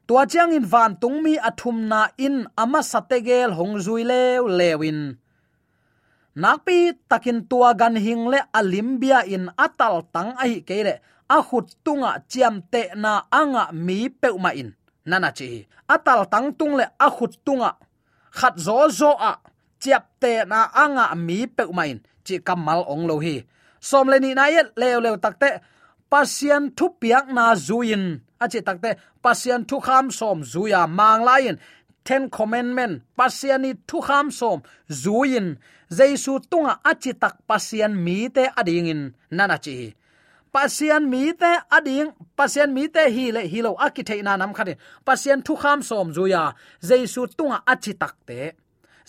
tua 0.06 0.26
chiang 0.26 0.52
in 0.52 0.66
van 0.72 0.92
tung 1.00 1.22
mi 1.24 1.38
athum 1.38 1.88
na 1.88 2.00
in 2.18 2.44
ama 2.62 2.80
sategel 2.82 3.50
hong 3.58 3.80
zui 3.84 4.04
lew 4.04 4.44
lewin 4.58 5.16
nakpi 6.36 6.92
takin 7.08 7.48
tua 7.48 7.74
gan 7.74 7.96
hingle 7.96 8.40
alimbia 8.52 9.24
in 9.26 9.50
atal 9.56 10.06
tang 10.12 10.32
ai 10.42 10.64
kele 10.68 11.00
a 11.28 11.38
khut 11.42 11.68
tunga 11.84 12.20
chiam 12.30 12.62
te 12.72 12.82
na 12.94 13.12
anga 13.30 13.72
mi 13.72 14.08
peuma 14.08 14.50
in. 14.52 14.70
Nana 15.04 15.30
chi. 15.32 15.66
Atal 15.88 16.20
tang 16.32 16.52
tung 16.58 16.74
le 16.78 16.84
a 16.98 17.08
khut 17.10 17.34
tunga. 17.44 17.70
Khat 18.38 18.54
zo 18.66 18.88
zo 18.88 19.10
a. 19.30 19.32
Chiap 19.82 20.04
te 20.20 20.44
na 20.50 20.58
anga 20.82 21.14
mi 21.26 21.46
peuma 21.46 21.84
in. 21.92 21.98
Chi 22.26 22.34
kamal 22.46 22.80
ong 22.92 23.04
lo 23.08 23.16
hi. 23.24 23.36
Som 23.80 24.06
le 24.08 24.16
ni 24.22 24.30
na 24.34 24.46
yet, 24.54 24.68
leo 24.76 25.00
lew 25.00 25.16
takte 25.24 25.50
pasian 26.12 26.64
thu 26.76 26.86
piak 27.00 27.26
na 27.32 27.56
zuin 27.56 28.20
achi 28.42 28.60
takte 28.68 28.90
pasian 29.24 29.64
thu 29.68 29.76
kham 29.86 30.06
som 30.18 30.38
zuya 30.52 30.82
mang 30.98 31.22
lain 31.28 31.56
ten 32.04 32.30
commandment, 32.30 33.02
pasiani 33.18 33.72
thu 33.88 33.98
kham 34.06 34.30
som 34.30 34.58
zuin 35.02 35.56
jaisu 35.96 36.32
tunga 36.50 36.74
achi 36.90 37.12
tak 37.22 37.34
pasian 37.48 37.92
mi 38.04 38.28
te 38.28 38.44
ading 38.60 38.88
in, 38.92 39.02
nana 39.30 39.58
chi. 39.64 39.94
Pasian 40.54 41.02
mi 41.12 41.32
te 41.40 41.52
ading, 41.76 42.10
pasian 42.36 42.70
mi 42.76 42.88
te 42.94 43.02
hi 43.14 43.24
le 43.36 43.42
hi 43.52 43.58
lo 43.66 43.72
akithei 43.86 44.22
na 44.22 44.36
nam 44.36 44.52
khatin 44.56 44.78
pasian 45.06 45.40
thu 45.46 45.54
kham 45.62 45.78
som, 45.88 46.06
zuya, 46.16 46.42
jaisu 46.88 47.22
tunga 47.36 47.58
achi 47.72 47.92
tak 48.02 48.14
te. 48.28 48.40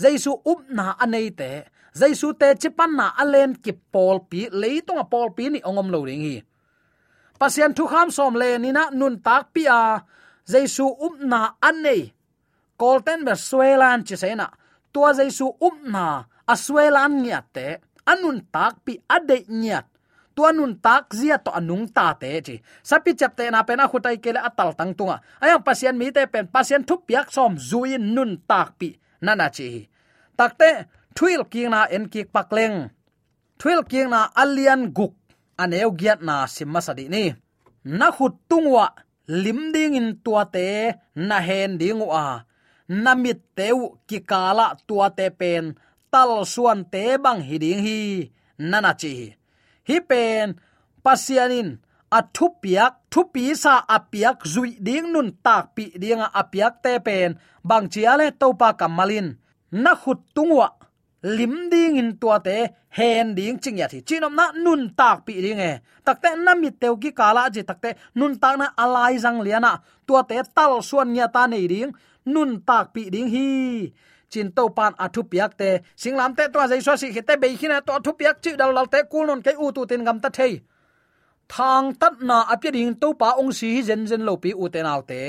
Jaisu 0.02 0.42
up 0.46 0.60
na 0.70 0.96
anei 1.04 1.30
te. 1.40 1.52
Jaisu 2.00 2.34
te 2.40 2.48
chipan 2.62 2.92
na 2.98 3.06
alen 3.22 3.54
ki 3.64 3.72
pol 3.94 4.18
pi 4.30 4.50
leitonga 4.62 5.06
pol 5.12 5.30
pi 5.38 5.50
ni 5.50 5.60
ongom 5.70 5.92
lo 5.94 6.00
ring 6.08 6.24
hi. 6.28 6.38
Pasian 7.40 7.74
thu 7.78 7.86
kham 7.92 8.10
som 8.18 8.34
le 8.42 8.58
ni 8.58 8.72
na 8.72 8.90
nun 9.00 9.16
tak 9.26 9.54
pi 9.54 9.64
a. 9.70 10.02
Jaisu 10.52 10.86
up 11.06 11.16
na 11.22 11.40
anei 11.62 12.02
kolten 12.78 13.26
ber 13.26 13.38
swelan 13.38 14.04
chi 14.08 14.16
sena. 14.24 14.48
Tua 14.94 15.10
jaisu 15.18 15.48
up 15.68 15.78
na 15.94 16.06
a 16.52 16.56
swelan 16.56 17.14
nya 17.24 17.40
te. 17.56 17.68
Anun 18.12 18.38
tak 18.54 18.74
pi 18.86 18.94
ade 19.16 19.38
nya 19.48 19.80
tua 20.36 20.50
nun 20.52 20.82
tak 20.82 21.14
zia 21.14 21.38
to 21.38 21.54
anung 21.54 21.86
ta 21.94 22.14
te 22.18 22.42
chi 22.46 22.56
sapi 22.90 23.12
chap 23.20 23.38
te 23.38 23.46
na 23.54 23.62
pen 23.68 23.78
na 23.78 23.86
khutai 23.92 24.18
kele 24.24 24.42
atal 24.42 24.74
tang 24.78 24.94
tunga. 24.98 25.22
Ayang 25.44 25.64
pasien 25.66 25.96
mi 25.98 26.12
te 26.16 26.26
pen 26.34 26.46
pasien 26.54 26.82
thu 26.88 26.96
piak 27.08 27.28
som 27.36 27.54
zuin 27.70 28.04
nun 28.16 28.32
tak 28.50 28.70
pi. 28.80 28.90
Nana 29.26 29.48
chi 29.56 29.70
takte 30.38 30.70
thuil 31.16 31.42
king 31.52 31.70
na 31.74 31.86
en 31.96 32.06
kik 32.14 32.28
pakleng 32.36 32.78
thuil 33.60 33.82
king 33.92 34.10
na 34.14 34.20
alian 34.42 34.82
guk. 34.98 35.14
Aneu 35.62 35.92
giat 36.00 36.20
na 36.28 36.36
simmasadi 36.50 37.06
ni. 37.14 37.24
Na 38.00 38.08
khut 38.16 38.34
tungwa 38.50 38.86
lim 39.44 39.60
ding 39.74 39.96
in 40.00 40.10
tua 40.24 40.44
te, 40.56 40.68
na 41.16 41.38
hen 41.48 41.78
ding 41.78 42.02
wa 42.02 42.42
namit 42.88 43.40
teu 43.58 43.80
ki 44.08 44.20
kala 44.30 44.68
tua 44.88 45.08
te 45.18 45.28
pen, 45.40 45.76
tal 46.12 46.46
suan 46.54 46.80
te 46.94 47.18
bang 47.24 47.42
hiding 47.48 47.82
hi 47.86 48.00
nana 48.58 48.92
chi 49.02 49.14
hi 49.88 49.98
pen, 50.10 50.48
pasianin 51.04 51.70
a 52.18 52.20
thupiak 52.36 52.94
thupi 53.12 53.56
sa 53.64 53.74
apiak 53.96 54.38
zui 54.54 54.72
ding 54.88 55.08
nun 55.14 55.30
tak 55.46 55.64
pi 55.76 55.86
dinga 56.02 56.28
apiak 56.42 56.74
te 56.84 56.94
pen, 57.08 57.30
bang 57.70 57.86
chiale 57.94 58.28
topa 58.42 58.70
kamalin. 58.80 59.28
Na 59.84 59.92
khut 60.02 60.20
tungwa, 60.36 60.68
lim 61.24 61.56
ding 61.72 61.98
in 62.02 62.12
tua 62.22 62.38
te, 62.48 62.58
hen 62.98 63.34
ding 63.38 63.58
ching 63.64 63.78
ya 63.82 63.88
thi. 63.88 64.00
Chinom 64.08 64.34
na 64.40 64.46
nun 64.64 64.82
tak 65.00 65.26
pi 65.26 65.34
ding 65.46 65.60
e. 65.60 65.74
Takte 66.06 66.30
na 66.46 66.54
mi 66.62 66.70
teu 66.82 66.96
ki 67.02 67.12
kala 67.20 67.50
ji 67.54 67.62
takte 67.70 67.90
nun 68.18 68.34
tak 68.42 68.56
na 68.60 68.68
alai 68.84 69.18
jang 69.24 69.40
liana. 69.46 69.74
Tua 70.08 70.22
te 70.30 70.38
tal 70.56 70.74
suan 70.90 71.10
nya 71.16 71.26
ta 71.36 71.48
nei 71.48 71.66
ding 71.74 71.92
nun 72.26 72.62
tak 72.68 72.94
pi 72.94 73.10
ding 73.14 73.30
hi. 73.34 73.48
Chin 74.30 74.52
to 74.52 74.64
pan 74.78 74.94
athu 75.06 75.22
piak 75.32 75.52
te. 75.58 75.70
Singlam 76.02 76.32
te 76.38 76.44
to 76.54 76.60
jai 76.72 76.80
so 76.86 76.96
si 76.96 77.08
khite 77.16 77.34
be 77.42 77.48
khina 77.60 77.78
to 77.86 77.92
athu 78.00 78.12
piak 78.20 78.36
chi 78.44 78.52
dal 78.60 78.72
dal 78.78 78.88
te 78.94 79.00
kul 79.12 79.26
non 79.28 79.42
ke 79.46 79.52
u 79.64 79.72
tu 79.76 79.82
tin 79.90 80.04
gam 80.08 80.20
ta 80.24 80.30
thei. 80.38 80.54
Thang 81.54 81.94
tat 82.02 82.14
na 82.30 82.38
apya 82.54 82.72
ding 82.76 82.94
to 83.02 83.08
pa 83.22 83.30
ong 83.42 83.52
si 83.60 83.70
zen 83.88 84.02
zen 84.10 84.22
lo 84.28 84.34
pi 84.44 84.52
u 84.64 84.66
te 84.74 84.80
nau 84.88 85.02
te. 85.10 85.20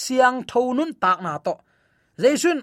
Siang 0.00 0.38
tho 0.50 0.60
nun 0.76 0.90
tak 1.02 1.18
na 1.24 1.32
to. 1.46 1.54
Jaisun 2.22 2.58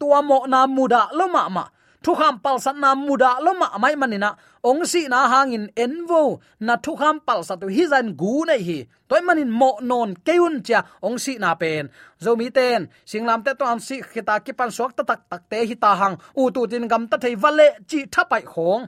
tua 0.00 0.20
mo 0.28 0.38
na 0.52 0.66
muda 0.66 1.02
lo 1.18 1.26
ma 1.34 1.42
ma 1.56 1.64
thu 2.06 2.14
kham 2.14 2.38
pal 2.44 2.58
sat 2.64 2.76
na 2.82 2.90
muda 2.94 3.30
lo 3.44 3.52
ma 3.60 3.68
mai 3.82 3.94
manina. 4.00 4.30
Ong 4.68 4.82
si 4.92 5.00
na 5.12 5.20
hangin 5.32 5.66
envo. 5.84 6.22
Na 6.66 6.74
thu 6.84 6.92
kham 7.00 7.16
pal 7.26 7.40
sat 7.48 7.58
hi 7.76 7.84
zan 7.92 8.06
gu 8.20 8.32
nei 8.48 8.60
hi. 8.68 8.78
Toy 9.08 9.20
manin 9.26 9.50
mo 9.60 9.70
non 9.90 10.10
keun 10.26 10.54
cha 10.66 10.78
ong 11.06 11.18
si 11.24 11.32
na 11.42 11.50
pen. 11.60 11.84
Zo 12.24 12.30
mi 12.40 12.46
ten. 12.56 12.80
Singlam 13.10 13.40
te 13.44 13.52
to 13.58 13.64
am 13.72 13.80
si 13.86 13.96
khita 14.10 14.34
ki 14.44 14.52
pan 14.58 14.70
sok 14.76 14.90
ta 14.96 15.02
tak 15.10 15.20
tak 15.30 15.42
te 15.50 15.58
hi 15.68 15.74
ta 15.84 15.90
hang. 16.00 16.16
U 16.40 16.50
tu 16.54 16.60
tin 16.70 16.88
gam 16.90 17.02
ta 17.10 17.16
thei 17.22 17.34
vale 17.42 17.68
chi 17.88 17.98
thapai 18.14 18.42
khong. 18.52 18.82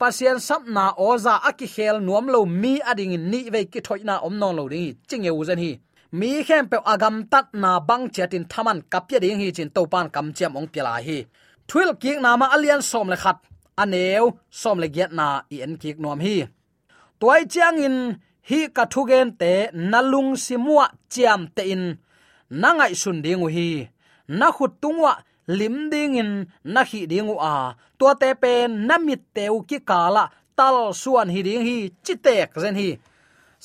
Pasien 0.00 0.38
sap 0.46 0.62
na 0.76 0.84
oza 1.08 1.34
aki 1.48 1.66
khel 1.74 1.96
nuam 2.06 2.26
lo 2.34 2.40
mi 2.62 2.72
ading 2.90 3.14
ni 3.30 3.40
ve 3.54 3.60
ki 3.72 3.80
thoi 3.86 4.00
na 4.08 4.14
om 4.26 4.34
non 4.40 4.56
lo 4.58 4.64
ri 4.72 4.84
ching 5.08 5.24
e 5.30 5.32
u 5.38 5.42
zan 5.48 5.58
hi. 5.64 5.72
Mi 6.18 6.30
khem 6.46 6.64
pe 6.70 6.78
agam 6.92 7.16
tat 7.32 7.46
na 7.62 7.70
bang 7.88 8.04
chatin 8.14 8.44
thaman 8.52 8.78
kapya 8.92 9.18
ding 9.22 9.40
hi 9.42 9.48
chin 9.56 9.70
topan 9.76 10.06
kam 10.14 10.26
chem 10.36 10.52
ong 10.58 10.68
pela 10.72 10.94
hi 11.06 11.18
thuil 11.70 11.90
ki 12.02 12.12
na 12.24 12.30
ma 12.40 12.46
alian 12.54 12.82
som 12.90 13.06
le 13.12 13.16
khat 13.22 13.38
aneu 13.82 14.26
som 14.60 14.76
le 14.82 14.88
giat 14.94 15.12
na 15.18 15.26
i 15.54 15.56
en 15.64 15.74
ki 15.80 15.90
nom 16.02 16.20
hi 16.26 16.36
toy 17.20 17.40
chiang 17.52 17.78
in 17.86 17.96
hi 18.48 18.60
ka 18.76 18.84
thu 18.92 19.00
gen 19.10 19.28
te 19.40 19.52
nalung 19.90 20.30
simua 20.44 20.86
chiam 21.12 21.42
te 21.56 21.62
in. 21.74 21.84
Nangai 22.50 22.94
sun 22.98 23.22
ding 23.22 23.46
hi 23.46 23.86
na 24.26 24.50
khut 24.50 24.72
tungwa 24.82 25.12
lim 25.46 25.76
ding 25.92 26.18
in 26.18 26.32
na 26.64 26.82
hi 26.90 27.06
ding 27.06 27.30
a 27.38 27.54
tua 27.98 28.12
te 28.20 28.34
pen 28.42 28.86
namit 28.88 29.22
teu 29.34 29.62
ki 29.68 29.78
kala 29.90 30.24
tal 30.58 30.76
suan 31.02 31.28
hi 31.34 31.40
ding 31.46 31.62
hi 31.68 31.76
chitek 32.04 32.50
zen 32.62 32.74
hi 32.80 32.88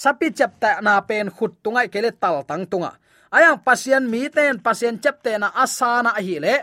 sapi 0.02 0.28
chap 0.38 0.52
ta 0.62 0.70
na 0.86 1.02
pen 1.02 1.28
khut 1.36 1.54
tungai 1.64 1.88
kele 1.94 2.12
tal 2.22 2.38
tang 2.50 2.64
tunga 2.72 2.92
ayang 3.36 3.58
pasien 3.66 4.04
mi 4.12 4.22
ten 4.36 4.54
pasien 4.66 4.96
chap 5.04 5.18
te 5.26 5.32
na 5.42 5.48
asana 5.64 6.12
hi 6.26 6.36
le 6.46 6.56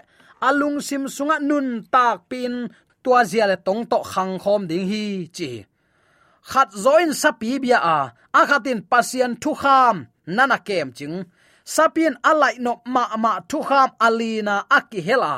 alung 0.49 0.79
sim 0.87 1.05
sunga 1.17 1.37
nun 1.49 1.67
tak 1.93 2.17
pin, 2.31 2.55
tua 3.03 3.21
zia 3.31 3.45
le 3.51 3.57
tong 3.67 3.83
to 3.91 3.99
khang 4.13 4.35
khom 4.43 4.63
ding 4.71 4.87
hi, 4.91 5.05
chi. 5.37 5.51
Khat 6.51 6.69
zoin 6.85 7.11
sapi 7.23 7.51
bia 7.63 7.79
a 7.97 7.99
a 8.39 8.41
khatin 8.51 8.81
pasien 8.91 9.33
thu 9.43 9.51
kham, 9.63 9.97
nana 10.37 10.59
kem 10.69 10.89
ching. 10.99 11.17
Sapien 11.75 12.15
alai 12.31 12.55
no 12.65 12.73
ma 12.95 13.05
ma 13.25 13.33
thu 13.51 13.59
kham 13.69 13.91
alina 14.07 14.55
aki 14.79 15.01
hela. 15.07 15.35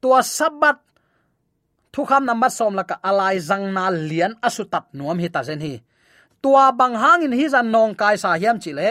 Tua 0.00 0.20
sabat 0.36 0.76
thu 1.92 2.02
kham 2.08 2.22
na 2.28 2.34
mat 2.40 2.52
som 2.58 2.74
laka 2.78 2.96
alai 3.08 3.36
zang 3.48 3.66
na 3.76 3.84
lian 4.08 4.32
asutat 4.46 4.84
nuam 4.96 5.18
hi 5.22 5.28
ta 5.34 5.40
zen 5.48 5.60
hi. 5.66 5.74
Tua 6.42 6.64
bang 6.78 6.96
hangin 7.02 7.32
hi 7.38 7.46
zan 7.54 7.66
nong 7.74 7.92
kai 8.00 8.16
sa 8.22 8.30
hiam 8.40 8.56
chi 8.62 8.70
le 8.78 8.88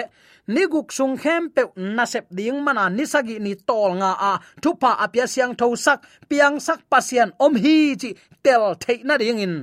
ni 0.54 0.64
guk 0.72 0.90
sung 0.98 1.16
khem 1.22 1.54
pe 1.56 1.64
na 1.78 2.06
sep 2.10 2.26
ding 2.38 2.60
mana 2.66 2.90
ni 2.90 3.06
sagi 3.06 3.38
ni 3.46 3.54
tol 3.70 3.92
nga 4.02 4.12
a. 4.32 4.34
Thupa 4.64 4.92
apia 5.04 5.26
siang 5.34 5.54
tho 5.60 5.68
sak, 5.86 6.00
piang 6.30 6.58
sak 6.58 6.80
pasian 6.92 7.30
om 7.46 7.54
hi 7.64 7.78
chi 8.02 8.10
tel 8.44 8.64
thei 8.82 9.00
na 9.08 9.16
ding 9.22 9.40
in. 9.46 9.56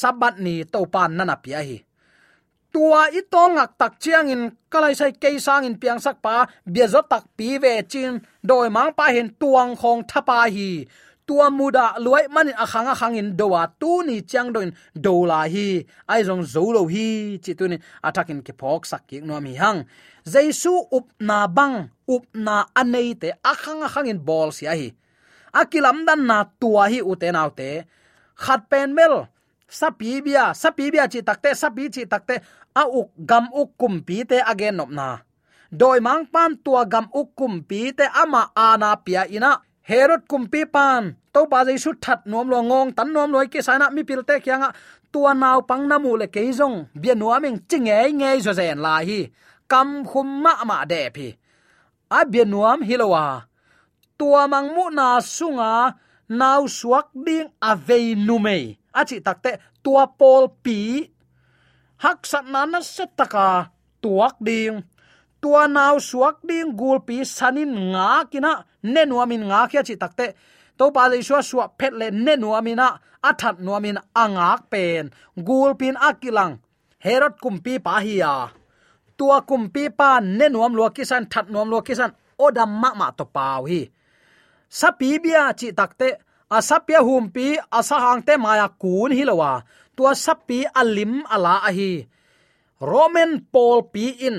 Sabat 0.00 0.34
ni 0.44 0.54
to 0.72 0.80
pan 0.92 1.10
na 1.16 1.24
na 1.24 1.36
pia 1.42 1.60
hi. 1.68 1.78
Tua 2.72 3.10
i 3.18 3.20
tongak 3.32 3.74
tak 3.80 3.98
chiang 4.02 4.30
in, 4.34 4.42
kalai 4.70 4.94
sai 4.94 5.12
ke 5.22 5.30
sang 5.46 5.66
in 5.66 5.74
piang 5.82 5.98
sak 5.98 6.22
pa, 6.24 6.46
bia 6.72 6.86
zo 6.86 7.02
tak 7.02 7.24
pi 7.36 7.58
ve 7.62 7.82
chin, 7.90 8.22
doi 8.48 8.68
mang 8.70 8.92
pa 8.98 9.10
hen 9.14 9.28
tuang 9.40 9.74
khong 9.80 10.06
thapa 10.10 10.46
hi. 10.54 10.86
Tua 11.30 11.46
muda 11.46 11.94
luai 12.02 12.26
manin 12.26 12.58
akhang 12.58 12.90
akhang 12.90 13.14
in 13.14 13.38
dowa 13.38 13.62
tu 13.80 14.02
ni 14.02 14.18
chang 14.30 14.50
doin 14.50 14.70
do 14.94 15.14
la 15.30 15.46
hi. 15.46 15.78
Ai 16.10 16.26
jong 16.26 16.42
zolo 16.42 16.82
hi 16.90 17.38
chi 17.38 17.54
tu 17.58 17.70
ni. 17.70 17.78
Atakin 18.02 18.42
ke 18.42 18.52
phok 18.60 18.82
sak 18.90 19.06
ki 19.06 19.22
no 19.22 19.38
mi 19.38 19.54
hang 19.54 19.86
jaisu 20.24 20.88
up 20.92 21.06
na 21.20 21.46
bang, 21.46 21.90
up 22.08 22.24
na 22.34 22.66
anei 22.74 23.14
te 23.14 23.32
akhang 23.44 23.82
akhang 23.86 24.08
in 24.08 24.18
bol 24.18 24.50
si 24.52 24.66
hi. 24.66 24.92
Akilam 25.52 26.06
dan 26.06 26.26
na 26.26 26.44
tua 26.60 26.86
hi 26.88 27.02
u 27.02 27.16
te 27.16 27.30
nau 27.32 27.50
te. 27.50 27.84
Khat 28.36 28.70
pen 28.70 28.94
mel, 28.94 29.26
sapi 29.68 30.22
bia 30.24 30.54
sapi 30.54 30.90
bia 30.90 31.08
chi 31.08 31.20
takte 31.22 31.54
sapi 31.54 31.90
chi 31.90 32.02
takte 32.06 32.40
a 32.74 32.84
uk 32.86 33.10
gam 33.26 33.50
uk 33.52 33.76
kum 33.80 34.00
pi 34.06 34.24
te 34.24 34.38
again 34.40 34.76
nop 34.76 34.90
na. 34.90 35.18
Doi 35.70 36.00
mang 36.00 36.26
pan 36.26 36.56
tua 36.64 36.82
gam 36.84 37.06
uk 37.14 37.34
kum 37.38 37.62
pi 37.68 37.92
te 37.92 38.06
ama 38.22 38.50
ana 38.56 38.96
pia 38.96 39.26
ina. 39.26 39.60
Herod 39.90 40.28
kum 40.30 40.46
pi 40.46 40.64
pan, 40.64 41.16
to 41.34 41.46
ba 41.50 41.64
jai 41.66 41.76
su 41.76 41.90
that 41.98 42.22
nom 42.26 42.46
lo 42.46 42.62
ngong, 42.62 42.94
tan 42.94 43.12
nom 43.12 43.32
loi 43.32 43.48
ke 43.50 43.60
sana 43.62 43.90
mi 43.90 44.02
pil 44.04 44.22
te 44.22 44.38
kyanga 44.38 44.70
tua 45.10 45.34
naw 45.34 45.66
pang 45.66 45.88
na 45.88 45.98
mu 45.98 46.14
le 46.16 46.26
ke 46.30 46.52
jong 46.52 46.86
bia 46.94 47.14
nuaming 47.14 47.58
chingei 47.68 48.12
ngei 48.14 48.38
zo 48.40 48.52
zen 48.52 48.78
la 48.78 49.02
hi 49.02 49.20
kam 49.70 49.88
khum 50.10 50.28
ma 50.42 50.52
ma 50.70 50.78
de 50.92 51.02
phi. 51.14 51.28
A 52.18 52.20
bia 52.30 52.44
nuam 52.52 52.80
hilowa. 52.88 53.26
Tua 54.18 54.42
mang 54.52 54.68
mu 54.74 54.84
na 54.98 55.06
sunga, 55.34 55.72
naw 56.40 56.62
suak 56.78 57.06
ding 57.26 57.48
avei 57.70 58.06
numei 58.26 58.64
achi 59.00 59.16
takte 59.26 59.52
tua 59.84 60.04
pol 60.18 60.44
pi. 60.64 61.06
Hak 62.02 62.26
sat 62.30 62.44
na 62.52 62.64
na 62.66 62.80
setaka 62.80 63.70
tuak 64.02 64.36
ding. 64.42 64.82
Tua 65.40 65.62
naw 65.76 65.96
suak 66.00 66.36
ding 66.48 66.76
gul 66.76 66.98
pi 67.06 67.24
sanin 67.24 67.72
nga 67.92 68.24
kina 68.30 68.52
ne 68.82 69.02
nuamin 69.08 69.44
nga 69.48 69.60
khia 69.70 69.82
chi 69.88 69.94
takte 70.02 70.26
to 70.78 70.84
pa 70.94 71.02
le 71.10 71.16
shwa 71.26 71.40
shwa 71.48 71.64
phet 71.78 71.92
le 72.00 72.08
ne 72.24 72.34
nuamina 72.42 72.88
athat 73.28 73.56
nuamin 73.64 73.98
angak 74.22 74.60
pen. 74.72 75.04
Gul 75.46 75.72
pin 75.80 75.96
akilang 76.08 76.54
herot 77.04 77.34
kumpi 77.42 77.74
pa 77.84 78.00
hiya 78.04 78.59
tua 79.20 79.38
kumpi 79.48 79.82
pa 79.98 80.10
ne 80.38 80.46
nuam 80.48 80.72
lo 80.78 80.88
kisan 80.96 81.28
that 81.32 81.46
nuam 81.52 81.68
lo 81.72 81.78
kisan, 81.84 82.10
odam 82.44 82.70
ma 82.82 82.90
ma 83.00 83.06
to 83.18 83.24
pau 83.36 83.62
hi. 83.70 83.80
Sapi 84.78 85.08
bia 85.22 85.52
chi 85.60 85.68
takte 85.78 86.08
asapia 86.56 87.00
humpi 87.08 87.46
asahang 87.78 88.22
te 88.26 88.34
maya 88.44 88.66
kun 88.82 89.12
hilowa 89.18 89.52
tua 89.96 90.12
sapi 90.24 90.58
alim 90.80 91.12
ala 91.34 91.54
ahi 91.68 91.92
roman 92.90 93.32
paul 93.52 93.78
pi 93.92 94.04
in. 94.28 94.38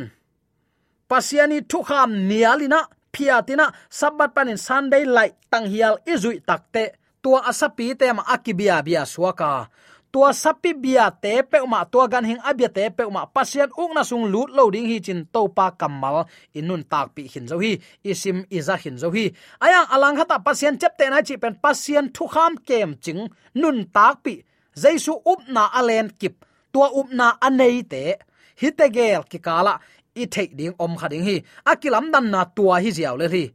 Pasiani 1.10 1.58
thukham 1.70 2.12
nialina 2.30 2.80
phiatina 3.14 3.66
sabat 4.00 4.34
panin 4.36 4.58
sunday 4.68 5.04
light 5.16 5.36
tanghial 5.52 5.96
izui 6.14 6.38
takte 6.50 6.84
tua 7.22 7.40
asapi 7.50 7.86
te 8.00 8.06
akibia 8.34 8.82
bia 8.86 9.04
suaka 9.14 9.70
tua 10.12 10.34
sapi 10.36 10.74
bia 10.76 11.08
te 11.24 11.42
pe 11.44 11.58
ma 11.68 11.82
tua 11.92 12.06
gan 12.12 12.26
hing 12.28 12.42
abia 12.50 12.70
te 12.70 12.90
pe 12.98 13.04
ma 13.16 13.24
pasien 13.26 13.70
ung 13.82 13.94
na 13.96 14.04
sung 14.04 14.26
lut 14.34 14.50
loading 14.58 14.88
hi 14.92 14.98
chin 15.06 15.26
to 15.34 15.48
pa 15.58 15.72
kamal. 15.80 16.28
Inun 16.60 16.84
tak 16.92 17.16
pi 17.16 17.24
hin 17.34 17.48
zo 17.48 17.58
hi, 17.64 17.80
isim 18.04 18.44
iza 18.58 18.76
hin 18.84 18.98
zo 19.02 19.10
hi. 19.16 19.26
Aya, 19.66 19.88
alang 19.96 20.20
hata 20.20 20.38
pasien 20.46 20.76
chep 20.82 20.98
te 21.00 21.06
na 21.10 21.24
chi 21.28 21.36
pen 21.42 21.56
pasien 21.64 22.12
thu 22.16 22.28
kham 22.34 22.54
kem 22.68 22.96
ching. 23.04 23.22
Nun 23.56 23.78
tak 23.96 24.24
pi, 24.24 24.34
jaisu 24.82 25.14
up 25.32 25.42
na 25.48 25.64
alen 25.80 26.12
kip. 26.20 26.36
Tua 26.74 26.88
up 27.00 27.10
na 27.12 27.28
anei 27.48 27.82
te 27.92 28.04
hitegel 28.62 29.24
ki 29.32 29.40
kala. 29.40 29.80
I 30.22 30.28
thei 30.28 30.48
ding 30.52 30.76
om 30.84 30.94
khading 31.00 31.24
hi. 31.24 31.36
Akilam 31.72 32.12
dan 32.14 32.26
na 32.34 32.44
tua 32.56 32.84
hi 32.84 32.92
jiaw 32.98 33.16
le 33.22 33.28
hi 33.32 33.46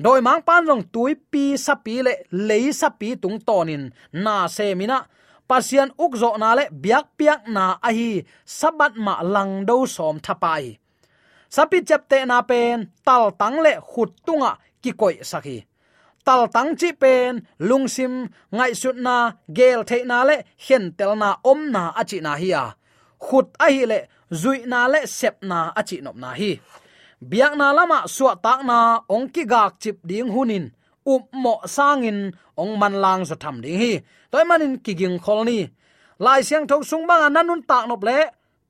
doi 0.00 0.20
mang 0.24 0.40
pan 0.48 0.64
rong 0.68 0.84
tui 0.94 1.12
pi 1.32 1.44
sapi 1.66 1.94
le, 2.06 2.12
lei 2.48 2.72
sapi 2.80 3.08
tung 3.22 3.38
tonin. 3.48 3.84
Na 4.24 4.48
se 4.48 4.74
mina 4.74 4.98
pasian 5.50 5.90
ukzo 6.04 6.30
na 6.42 6.48
le 6.58 6.64
biak 6.82 7.06
piak 7.18 7.40
na 7.54 7.64
a 7.88 7.90
hi 7.98 8.10
sabat 8.58 8.92
ma 9.06 9.14
lang 9.34 9.52
do 9.68 9.76
som 9.94 10.16
thapai 10.26 10.64
sapi 11.54 11.78
chapte 11.88 12.18
na 12.30 12.38
pen, 12.50 12.76
tal 13.06 13.24
tang 13.40 13.58
le 13.64 13.72
khut 13.90 14.10
tunga 14.26 14.52
ki 14.82 14.90
koi 15.00 15.16
sakhi 15.30 15.58
tal 16.24 16.46
tang 16.54 16.70
chi 16.80 16.92
pen 17.02 17.32
lungsim 17.68 18.12
ngai 18.56 18.72
sut 18.80 18.96
na, 19.06 19.16
gel 19.56 19.82
the 19.88 19.98
na 20.04 20.18
le, 20.28 20.36
hen 20.66 20.84
tel 20.98 21.12
na 21.22 21.36
om 21.50 21.60
na 21.74 21.82
achi 22.00 22.18
na 22.20 22.32
hi 22.42 22.50
a. 22.62 22.64
Khut 23.24 23.46
a 23.64 23.66
hi 23.74 23.84
le, 23.92 23.98
zui 24.40 24.58
na 24.66 24.80
le, 24.92 25.00
sep 25.06 25.36
na 25.50 25.58
achi 25.80 25.96
nop 26.04 26.16
na 26.16 26.30
hi. 26.40 26.52
Biak 27.30 27.52
na 27.60 27.66
lama 27.72 27.98
suwa 28.14 28.32
tak 28.44 28.60
na, 28.68 28.78
ong 29.14 29.28
ki 29.34 29.44
gak 29.52 29.72
chip 29.82 29.98
ding 30.08 30.30
hunin 30.34 30.64
up 31.06 31.24
mo 31.32 31.54
sangin 31.76 32.32
ong 32.56 32.74
man 32.80 32.94
lang 33.04 33.22
zo 33.28 33.34
tham 33.42 33.56
ding 33.64 33.78
hi 33.82 33.92
toy 34.30 34.44
manin 34.48 34.74
kiging 34.84 35.18
kholni 35.24 35.58
lai 36.24 36.40
siang 36.48 36.66
thau 36.70 36.80
sung 36.90 37.04
bang 37.08 37.22
ananun 37.28 37.62
tak 37.70 37.84
nop 37.88 38.02
le 38.08 38.18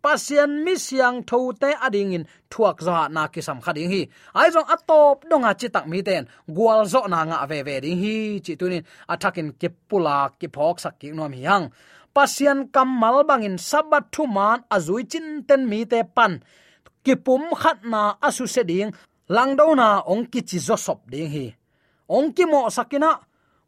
pasian 0.03 0.51
mi 0.65 0.75
siang 0.87 1.17
thau 1.29 1.53
te 1.61 1.71
ading 1.87 2.13
in 2.17 2.25
thuak 2.53 2.77
zo 2.87 2.93
na 3.15 3.23
ki 3.33 3.41
sam 3.47 3.59
khading 3.65 3.91
hi 3.93 4.03
ai 4.39 4.49
jong 4.55 4.69
atop 4.75 5.17
donga 5.31 5.53
chi 5.61 5.69
tak 5.75 5.87
mi 5.91 5.99
ten 6.09 6.23
gwal 6.57 6.81
zo 6.93 7.01
na 7.13 7.21
nga 7.29 7.47
ve 7.51 7.59
ve 7.67 7.77
ding 7.85 7.99
hi 8.03 8.15
chi 8.45 8.53
tunin 8.61 8.83
athakin 9.13 9.49
ke 9.61 9.69
pula 9.89 10.19
ki 10.39 10.47
phok 10.55 10.77
sak 10.85 10.95
ki 11.01 11.07
nom 11.17 11.33
hi 11.39 11.45
hang 11.51 11.67
pasian 12.15 12.67
kamal 12.75 13.23
bangin 13.29 13.57
sabat 13.59 14.11
thu 14.15 14.27
man 14.27 14.59
azui 14.75 15.03
chin 15.11 15.27
ten 15.49 15.63
mi 15.71 15.81
te 15.91 16.03
pan. 16.17 16.33
Ki 17.05 17.15
pum 17.25 17.43
khat 17.61 17.79
na 17.93 18.03
asu 18.27 18.45
se 18.55 18.63
ding. 18.71 18.91
Lang 19.37 19.55
na 19.57 19.89
ong 20.13 20.27
ki 20.33 20.41
chi 20.49 20.59
zo 20.59 20.77
sop 20.77 21.01
ding 21.13 21.31
hi 21.35 21.47
ong 22.17 22.31
ki 22.37 22.45
mo 22.53 22.61
sakina, 22.77 23.11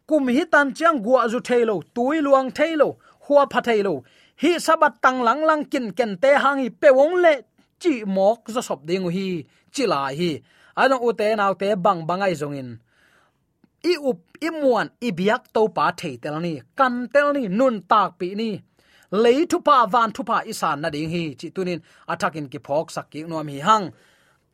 kum 0.08 0.28
hi 0.36 0.44
tan 0.52 0.68
chiang 0.76 0.98
gua 1.04 1.28
zu 1.32 1.38
thailo 1.48 1.76
tui 1.94 2.16
luang 2.26 2.50
thailo 2.58 2.88
huwa 3.24 3.42
pha 3.52 3.60
thailo 3.68 3.94
hi 4.42 4.50
sabat 4.66 4.92
tang 5.04 5.20
lang 5.26 5.42
lang 5.48 5.62
kin 5.72 5.86
ken 5.98 6.12
te 6.22 6.30
hang 6.42 6.58
hi 6.62 6.68
pe 6.80 6.88
wong 6.98 7.14
le, 7.24 7.34
chi 7.82 7.92
mok 8.16 8.40
zo 8.54 8.60
sop 8.68 8.80
ding 8.88 9.06
hi, 9.16 9.28
chi 9.74 9.84
la 9.92 10.00
hi. 10.18 10.30
Anong 10.82 11.04
u 11.08 11.10
te 11.20 11.26
naw 11.36 11.52
te 11.60 11.68
bang 11.84 12.00
bangai 12.08 12.34
zongin 12.40 12.70
i 13.82 13.94
up, 14.10 14.18
i 14.40 14.50
muan, 14.50 14.88
i 15.00 15.10
biak 15.18 15.42
to 15.54 15.62
pa 15.76 15.90
thei 16.00 16.16
tel 16.22 16.36
ni, 16.40 16.54
kan 16.78 16.94
tel 17.14 17.32
ni, 17.36 17.48
nun 17.58 17.82
tak 17.90 18.18
pi 18.18 18.28
ni. 18.40 18.50
Lei 19.24 19.44
thu 19.50 19.58
pa, 19.66 19.76
van 19.92 20.12
thu 20.16 20.22
pa 20.30 20.38
isan 20.52 20.80
na 20.82 20.88
ding 20.94 21.10
hi, 21.14 21.24
chi 21.40 21.48
tunin 21.54 21.80
athakin 22.12 22.46
ki 22.52 22.58
phok 22.66 22.86
sak 22.94 23.06
ki 23.12 23.24
nom 23.30 23.48
hi 23.48 23.58
hang. 23.68 23.86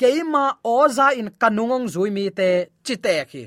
Keima 0.01 0.44
oza 0.64 1.07
in 1.20 1.29
kanungong 1.40 1.87
zui 1.94 2.11
mi 2.16 2.24
te, 2.38 2.51
chi 2.87 2.94
te 3.05 3.14
khi 3.31 3.42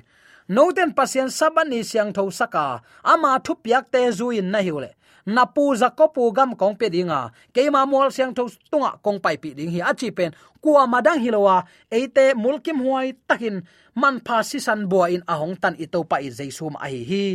noten 0.56 0.92
pasien 0.98 1.30
sabani 1.38 1.80
siang 1.90 2.12
tho 2.16 2.24
saka. 2.40 2.66
Ama 3.12 3.40
thu 3.46 3.54
piak 3.64 3.86
te 3.94 4.02
zuin 4.18 4.52
na 4.54 4.60
hiule 4.66 4.92
na 5.26 5.46
pu 5.46 5.64
za 5.80 5.90
ko 5.98 6.06
pu 6.16 6.32
gam 6.38 6.52
kong 6.60 6.76
pe 6.80 6.88
dinga. 6.94 7.32
Keima 7.54 7.82
mol 7.92 8.10
siang 8.16 8.34
tho 8.38 8.44
tunga 8.72 8.92
kong 9.06 9.20
pai 9.24 9.38
pi 9.42 9.50
ding 9.58 9.72
hi. 9.74 9.80
Achi 9.90 10.10
pen 10.18 10.32
kwa 10.64 10.84
madang 10.94 11.22
hilowa 11.24 11.64
eite 11.98 12.26
mulkim 12.44 12.84
huai 12.84 13.14
takin 13.30 13.64
man 13.96 14.16
pha 14.26 14.44
si 14.50 14.60
san 14.60 14.82
bua 14.92 15.06
in 15.16 15.24
ahong 15.34 15.56
tan 15.62 15.76
ito 15.84 16.04
pa 16.04 16.18
i 16.28 16.30
jaisum 16.38 16.76
a 16.86 16.88
hi 16.94 17.02
hi. 17.12 17.28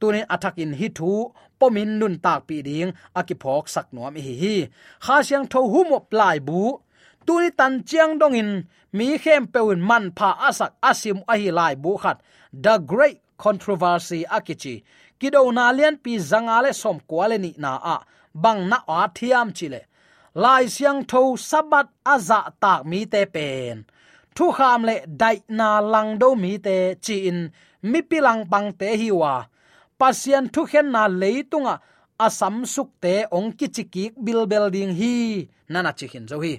Tunin 0.00 0.24
athakin 0.34 0.72
hi 0.80 0.88
thu, 0.96 1.28
pomin 1.60 2.00
nun 2.00 2.16
tak 2.24 2.48
pi 2.48 2.56
ding 2.68 2.92
akiphok 3.18 3.68
sak 3.74 3.86
nuam 3.94 4.16
hi 4.26 4.34
hi. 4.42 4.56
Kha 5.04 5.16
siang 5.26 5.46
tho 5.52 5.60
humo 5.72 5.98
plai 6.10 6.38
bu 6.48 6.60
tuni 7.30 7.50
tan 7.58 7.74
chiang 7.88 8.18
dong 8.18 8.34
in 8.34 8.50
mi 8.96 9.06
khem 9.22 9.46
peun 9.52 9.80
man 9.88 10.04
pha 10.18 10.30
asak 10.48 10.72
asim 10.90 11.18
ahi 11.32 11.48
lai 11.58 11.74
bu 11.82 11.92
khat. 12.02 12.18
The 12.64 12.74
great 12.78 13.18
controversy 13.44 14.20
akichi, 14.36 14.82
kido 15.20 15.42
na 15.56 15.64
lian 15.76 15.96
pi 16.04 16.12
zangale 16.30 16.72
som 16.82 16.98
kwale 17.08 17.36
ni 17.44 17.50
na 17.62 17.72
a. 17.94 17.96
Bang 18.42 18.62
na 18.70 18.78
a 18.88 19.00
thiam 19.16 19.48
chile 19.56 19.80
lai 20.34 20.64
siang 20.74 21.00
tho 21.10 21.20
sabat 21.48 21.86
aza 22.12 22.40
tak 22.62 22.80
mi 22.90 23.00
te 23.12 23.22
pen. 23.34 23.76
Thu 24.36 24.46
kham 24.56 24.80
le 24.88 24.96
dai 25.20 25.36
na 25.58 25.68
lang 25.92 26.10
do 26.20 26.28
mi 26.42 26.52
te 26.66 26.76
chi 27.04 27.16
in. 27.30 27.40
Mi 27.90 28.00
pilang 28.10 28.42
bang 28.52 28.68
te 28.80 28.88
hi 29.00 29.08
wa. 29.20 29.34
Pasien 29.98 30.44
thu 30.54 30.62
khen 30.70 30.86
na 30.94 31.02
leitunga 31.20 31.74
asam 32.26 32.56
suk 32.74 32.88
te 33.02 33.14
ong 33.36 33.50
kichiki 33.58 34.04
bilbel 34.24 34.66
ding 34.74 34.92
hi. 35.00 35.14
Nana 35.72 35.90
chi 35.98 36.06
hin 36.12 36.26
zo 36.30 36.38
hi 36.44 36.54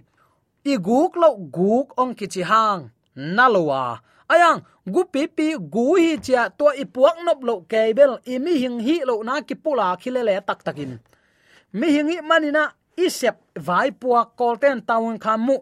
i 0.63 0.77
guk 0.77 1.15
lo 1.21 1.29
guk 1.57 1.87
ong 2.01 2.13
ki 2.19 2.27
chi 2.33 2.41
hang 2.51 2.81
nalowa 3.15 3.83
ayang 4.33 4.61
gu 4.93 5.01
pi 5.13 5.23
pi 5.37 5.47
gu 5.73 5.85
hi 6.01 6.11
cha 6.25 6.41
to 6.59 6.65
i 6.83 6.85
puak 6.95 7.17
nop 7.25 7.39
lo 7.47 7.55
kebel 7.71 8.13
i 8.33 8.35
mi 8.45 8.53
hing 8.61 8.79
hi 8.85 8.95
lo 9.09 9.15
na 9.27 9.41
ki 9.47 9.55
pula 9.63 9.87
khile 10.01 10.21
le 10.27 10.35
tak 10.47 10.59
takin 10.65 10.93
mi 11.79 11.87
hing 11.95 12.09
hi 12.11 12.17
manina 12.29 12.63
isep 13.05 13.35
vai 13.67 13.89
puak 14.01 14.27
kolten 14.39 14.77
tawon 14.89 15.17
khamu 15.23 15.57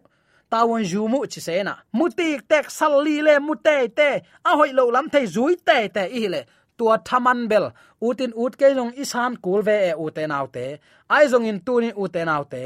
tawon 0.51 0.83
jumu 0.91 1.19
chi 1.31 1.39
se 1.47 1.55
na 1.67 1.73
mu 1.97 2.05
ti 2.17 2.29
tek 2.51 2.65
salli 2.77 3.15
le 3.27 3.33
mu 3.45 3.53
te 3.65 3.75
te, 3.97 4.09
a 4.49 4.51
hoi 4.57 4.71
lo 4.77 4.83
lam 4.95 5.07
thei 5.13 5.25
zui 5.35 5.53
te 5.67 5.77
te 5.95 6.03
i 6.21 6.23
le 6.33 6.41
tua 6.77 6.95
thaman 7.07 7.39
bel 7.51 7.65
utin 8.07 8.31
ut 8.43 8.53
ke 8.59 8.67
long 8.77 8.91
isan 9.03 9.31
kul 9.43 9.61
ve 9.67 9.77
e 9.89 9.91
ute 10.05 10.23
naw 10.31 10.45
te 10.55 10.65
ai 11.15 11.25
zong 11.31 11.47
in 11.51 11.59
tu 11.65 11.73
ni 11.83 11.89
ute 12.03 12.21
naw 12.29 12.43
te 12.53 12.63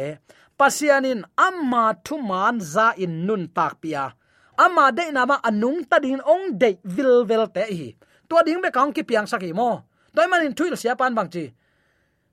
pasianin 0.59 1.23
amma 1.37 1.93
thuman 2.05 2.61
za 2.61 2.93
in 2.97 3.25
nun 3.25 3.47
tak 3.55 3.81
pia. 3.81 4.13
Amma 4.57 4.91
de 4.91 5.11
na 5.11 5.25
ma 5.25 5.37
anung 5.43 5.81
ta 5.89 5.97
din 5.99 6.21
ong 6.21 6.57
de 6.61 6.77
vil 6.83 7.25
vel 7.25 7.47
te 7.55 7.63
hi. 7.77 7.89
To 8.29 8.41
ding 8.45 8.61
be 8.61 8.69
kaung 8.69 8.93
ki 8.93 9.03
piang 9.03 9.27
saki 9.27 9.53
mo. 9.53 9.83
Toy 10.15 10.27
man 10.27 10.45
in 10.45 10.53
thuil 10.53 10.77
sia 10.77 10.95
pan 10.95 11.15
bang 11.15 11.29
chi. 11.33 11.45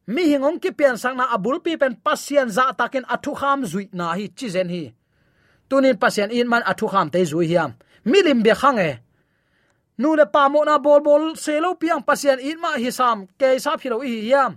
Mi 0.06 0.22
hing 0.30 0.44
ong 0.44 0.60
ki 0.60 0.70
pian 0.72 0.96
sang 0.98 1.16
na 1.16 1.32
abul 1.32 1.60
pi 1.64 1.76
pen 1.76 1.96
pasian 2.04 2.48
za 2.48 2.72
takin 2.72 3.04
athu 3.08 3.32
kham 3.40 3.64
zui 3.64 3.88
na 3.92 4.12
hi 4.18 4.28
chi 4.28 4.48
zen 4.48 4.68
hi. 4.68 4.92
Tunin 5.68 5.96
pasian 5.96 6.30
in 6.30 6.48
man 6.48 6.62
athu 6.62 6.86
kham 6.92 7.08
te 7.10 7.20
zui 7.24 7.46
hiam. 7.48 7.72
Milim 8.04 8.42
be 8.42 8.52
khange 8.52 9.00
nu 10.00 10.16
le 10.16 10.24
pa 10.24 10.48
mo 10.48 10.64
na 10.64 10.78
bol 10.80 11.00
bol 11.04 11.36
se 11.36 11.60
lo 11.60 11.76
piang 11.76 12.00
pasian 12.00 12.40
in 12.40 12.56
ma 12.60 12.72
hi 12.80 12.90
sam 12.90 13.28
ke 13.38 13.60
sa 13.60 13.76
philo 13.76 14.00
hi 14.00 14.28
hiam. 14.28 14.56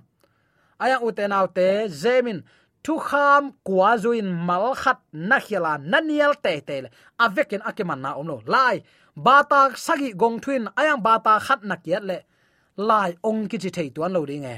Aya 0.80 1.00
uten 1.00 1.32
autte 1.32 1.88
zemin 1.88 2.44
thu 2.84 2.98
kham 3.08 3.44
kwa 3.68 3.98
zuin 4.04 4.30
mal 4.48 4.66
khat 4.82 5.00
na 5.30 5.38
khila 5.46 5.74
nanial 5.92 6.34
te 6.44 6.54
te 6.68 6.76
avekin 7.24 7.62
akiman 7.70 8.00
na 8.04 8.10
omlo 8.20 8.38
lai, 8.54 8.76
bata 9.26 9.62
sagi 9.86 10.10
gong 10.22 10.38
thuin 10.44 10.66
ayang 10.80 11.02
bata 11.08 11.34
khat 11.46 11.62
na 11.70 11.76
kiat 11.86 12.04
le. 12.10 12.18
Lai, 12.90 13.12
ong 13.30 13.42
ki 13.50 13.58
chi 13.64 13.70
thei 13.76 13.90
tuan 13.96 14.12
lo 14.16 14.26
ding 14.30 14.46
e. 14.56 14.58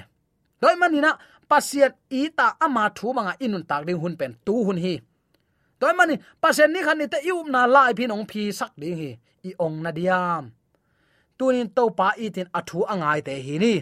Doi 0.62 0.76
manina 0.82 1.12
pasiat 1.50 1.94
ita 2.10 2.48
ama 2.66 2.84
thu 2.98 3.08
manga 3.14 3.34
inun 3.46 3.64
tak 3.70 3.82
ding 3.88 4.00
hun 4.02 4.16
pen 4.20 4.32
tu 4.46 4.56
hun 4.66 4.80
hi. 4.86 4.96
Doi 5.80 5.94
mani 5.98 6.16
pasiat 6.42 6.70
ni 6.74 6.80
khan 6.86 6.98
ni 7.00 7.06
te 7.14 7.18
yum 7.30 7.48
na 7.52 7.62
lai 7.76 7.92
phin 7.98 8.14
ong 8.16 8.26
phi 8.32 8.42
sak 8.60 8.72
ding 8.82 8.98
hi. 9.02 9.12
I 9.50 9.52
ong 9.66 9.78
na 9.84 9.92
diam. 9.98 10.44
Tunin 11.38 11.70
to 11.76 11.84
pa 12.00 12.08
itin 12.26 12.48
athu 12.60 12.80
angai 12.94 13.20
te 13.28 13.34
hi 13.46 13.56
ni. 13.64 13.74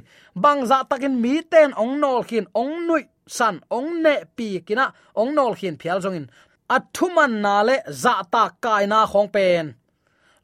Bangza 0.44 0.78
takin 0.90 1.16
mi 1.24 1.34
ten 1.52 1.70
ong 1.82 1.94
nol 2.02 2.20
khin 2.30 2.46
ong 2.62 2.74
nui 2.88 3.02
san 3.28 3.56
ong 3.78 3.92
ne 4.04 4.16
pi 4.36 4.48
kina 4.68 4.86
ong 5.20 5.32
nol 5.36 5.54
hin 5.60 5.76
phial 5.82 6.00
jongin 6.04 6.28
athuman 6.76 7.34
na 7.44 7.56
le 7.68 7.76
za 8.02 8.14
ta 8.34 8.44
kai 8.64 8.84
na 8.92 9.00
khong 9.12 9.30
pen. 9.36 9.66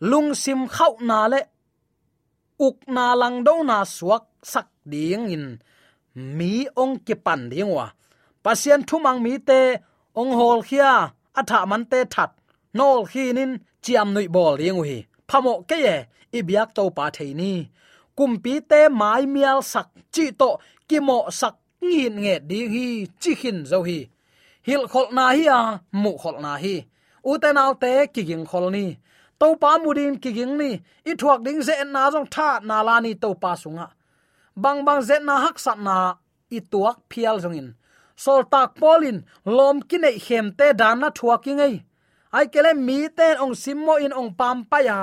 Lung 0.09 0.29
sim 0.41 0.61
khau 0.75 0.93
na 1.09 1.19
le 1.31 1.39
uk 2.67 2.77
na 2.95 3.05
lang 3.21 3.37
do 3.47 3.55
na 3.69 3.77
suak 3.95 4.23
sak 4.51 4.67
ding 4.91 5.29
in. 5.35 5.45
Mi 6.37 6.53
ong 6.81 6.95
ki 7.05 7.15
pan 7.25 7.41
ding 7.51 7.71
wa. 7.77 7.87
Pasien 8.43 8.81
thumang 8.87 9.19
mi 9.25 9.33
te 9.49 9.61
ong 10.19 10.31
hol 10.39 10.59
khia, 10.67 10.93
atha 11.39 11.59
man 11.69 11.83
te 11.91 11.99
that. 12.13 12.31
Nol 12.77 12.99
khinin 13.11 13.51
chiam 13.83 14.07
nui 14.13 14.27
bol 14.35 14.57
ding 14.61 14.83
hi 14.83 14.97
phamo 15.29 15.53
ke 15.69 15.77
ye 15.85 15.95
ibyak 16.37 16.69
to 16.77 16.83
pa 16.97 17.05
theini 17.15 17.53
kumpi 18.17 18.53
te 18.69 18.79
mai 18.99 19.23
mial 19.33 19.59
sak 19.71 19.87
chi 20.13 20.25
to 20.39 20.49
kimo 20.89 21.17
sak 21.39 21.55
ngin 21.81 22.15
nge 22.23 22.35
ding 22.49 22.69
hi 22.75 22.85
chi 23.21 23.31
khin 23.41 23.65
zo 23.71 23.79
hi. 23.87 23.99
Hil 24.67 24.83
khol 24.91 25.07
na 25.17 25.25
hi 25.37 25.43
a, 25.59 25.59
mu 25.91 26.11
khol 26.21 26.37
na 26.45 26.51
hi. 26.63 26.75
U 27.29 27.37
te 27.41 27.49
nào 27.53 27.73
te 27.81 27.91
ki 28.13 28.21
ging 28.29 28.45
khol 28.45 28.65
ni. 28.75 28.85
To 29.39 29.47
pa 29.61 29.71
mudin 29.83 30.15
ki 30.23 30.31
ging 30.37 30.57
ni. 30.57 30.71
I 31.09 31.13
thuak 31.19 31.39
ding 31.45 31.61
ze 31.67 31.73
na 31.83 32.11
jong 32.13 32.29
tha 32.33 32.59
na 32.69 32.77
la 32.87 32.99
ni 32.99 33.13
to 33.13 33.29
pa 33.41 33.51
sunga. 33.61 33.87
Bang 34.55 34.79
bang 34.85 35.01
ze 35.01 35.17
na 35.19 35.35
hak 35.43 35.57
sat 35.59 35.79
na, 35.87 35.97
i 36.57 36.59
tuak 36.71 36.97
phial 37.09 37.37
jong 37.43 37.57
in. 37.59 37.69
Sol 38.23 38.41
tak 38.51 38.69
polin 38.79 39.17
lom 39.57 39.77
ki 39.89 39.97
nei 39.97 40.17
hem 40.27 40.47
te 40.57 40.67
dan 40.73 40.99
na 40.99 41.09
thuak 41.17 41.41
ki 41.43 41.53
ấy 41.67 41.75
ai 42.37 42.45
kele 42.53 42.71
mi 42.87 42.97
ten 43.17 43.35
ong 43.43 43.55
simmo 43.63 43.93
in 44.05 44.13
ong 44.19 44.31
pam 44.39 44.57
pa 44.71 44.79
ya 44.89 44.99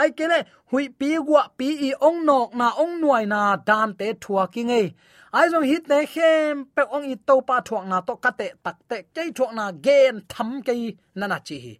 ai 0.00 0.10
kele 0.18 0.38
hui 0.70 0.84
pi 0.98 1.10
gwa 1.26 1.42
pi 1.58 1.68
i 1.88 1.90
ong 2.08 2.18
nok 2.28 2.48
na 2.60 2.68
ong 2.82 2.94
nuai 3.02 3.24
na 3.32 3.40
dan 3.68 3.88
te 3.98 4.06
thua 4.22 4.42
ki 4.54 4.62
ngei 4.70 4.88
ai 5.32 5.46
jong 5.52 5.66
hit 5.70 5.84
ne 5.90 5.98
khem 6.12 6.54
pe 6.74 6.82
ong 6.94 7.06
i 7.12 7.14
to 7.28 7.36
pa 7.48 7.56
thuak 7.66 7.84
na 7.90 7.96
to 8.06 8.14
kate 8.24 8.48
tak 8.64 8.78
te 8.90 8.96
ke 9.14 9.22
thuak 9.36 9.52
na 9.58 9.64
gen 9.86 10.14
tham 10.32 10.50
ke 10.66 10.72
na 11.18 11.26
na 11.32 11.38
chi 11.46 11.56
hi. 11.64 11.74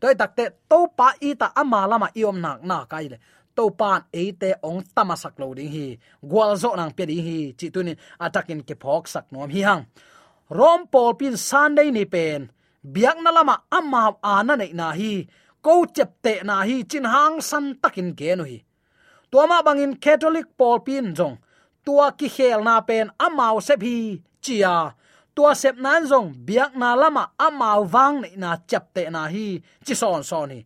Toy 0.00 0.14
tak 0.20 0.30
te 0.36 0.44
to 0.70 0.78
pa 0.98 1.08
i 1.28 1.30
ta 1.40 1.46
ama 1.60 1.80
lama 1.90 2.08
i 2.20 2.22
om 2.30 2.38
nak 2.44 2.58
na 2.70 2.78
kai 2.92 3.06
le. 3.12 3.18
To 3.56 3.64
pan 3.80 4.00
e 4.12 4.24
te 4.40 4.50
ong 4.68 4.80
tamasak 4.96 5.34
lo 5.40 5.54
ding 5.58 5.72
hi. 5.76 5.86
Gwal 6.30 6.52
zo 6.62 6.70
nang 6.76 6.92
pe 6.96 7.02
ding 7.10 7.24
hi. 7.28 7.38
Chi 7.58 7.66
tunin 7.74 7.96
atakin 8.24 8.60
ke 8.68 8.74
phok 8.82 9.04
sak 9.12 9.24
nom 9.32 9.50
hi 9.54 9.60
hang. 9.68 9.82
Rom 10.58 10.80
pol 10.92 11.10
pin 11.18 11.36
sunday 11.48 11.88
ni 11.96 12.04
pen 12.14 12.40
biak 12.92 13.18
na 13.24 13.30
lama 13.36 13.56
ama 13.78 14.02
ana 14.22 14.54
nei 14.56 14.72
na 14.72 14.92
hi. 14.92 15.12
Ko 15.64 15.84
chep 15.96 16.10
te 16.24 16.32
na 16.48 16.62
hi 16.68 16.76
chin 16.90 17.04
hang 17.14 17.40
san 17.40 17.74
takin 17.82 18.10
ke 18.18 18.28
no 18.38 18.44
hi. 18.50 18.58
Tuama 19.30 19.58
bangin 19.66 19.94
catholic 20.04 20.46
paul 20.58 20.78
pin 20.86 21.14
jong 21.18 21.36
tua 21.86 22.06
ki 22.18 22.28
khel 22.34 22.60
na 22.68 22.80
pen 22.88 23.10
amau 23.26 23.56
se 23.66 23.74
phi 23.82 23.96
chia. 24.44 24.76
Tua 25.34 25.54
sep 25.54 25.76
nan 25.84 26.02
zong, 26.10 26.28
biak 26.46 26.72
na 26.80 26.88
lama 27.02 27.24
amau 27.46 27.80
wang 27.94 28.16
nei 28.22 28.34
na 28.42 28.50
chep 28.68 28.84
te 28.94 29.02
na 29.10 29.22
hi, 29.34 29.46
chi 29.86 29.94
son 29.94 30.22
son 30.30 30.48
ni. 30.50 30.58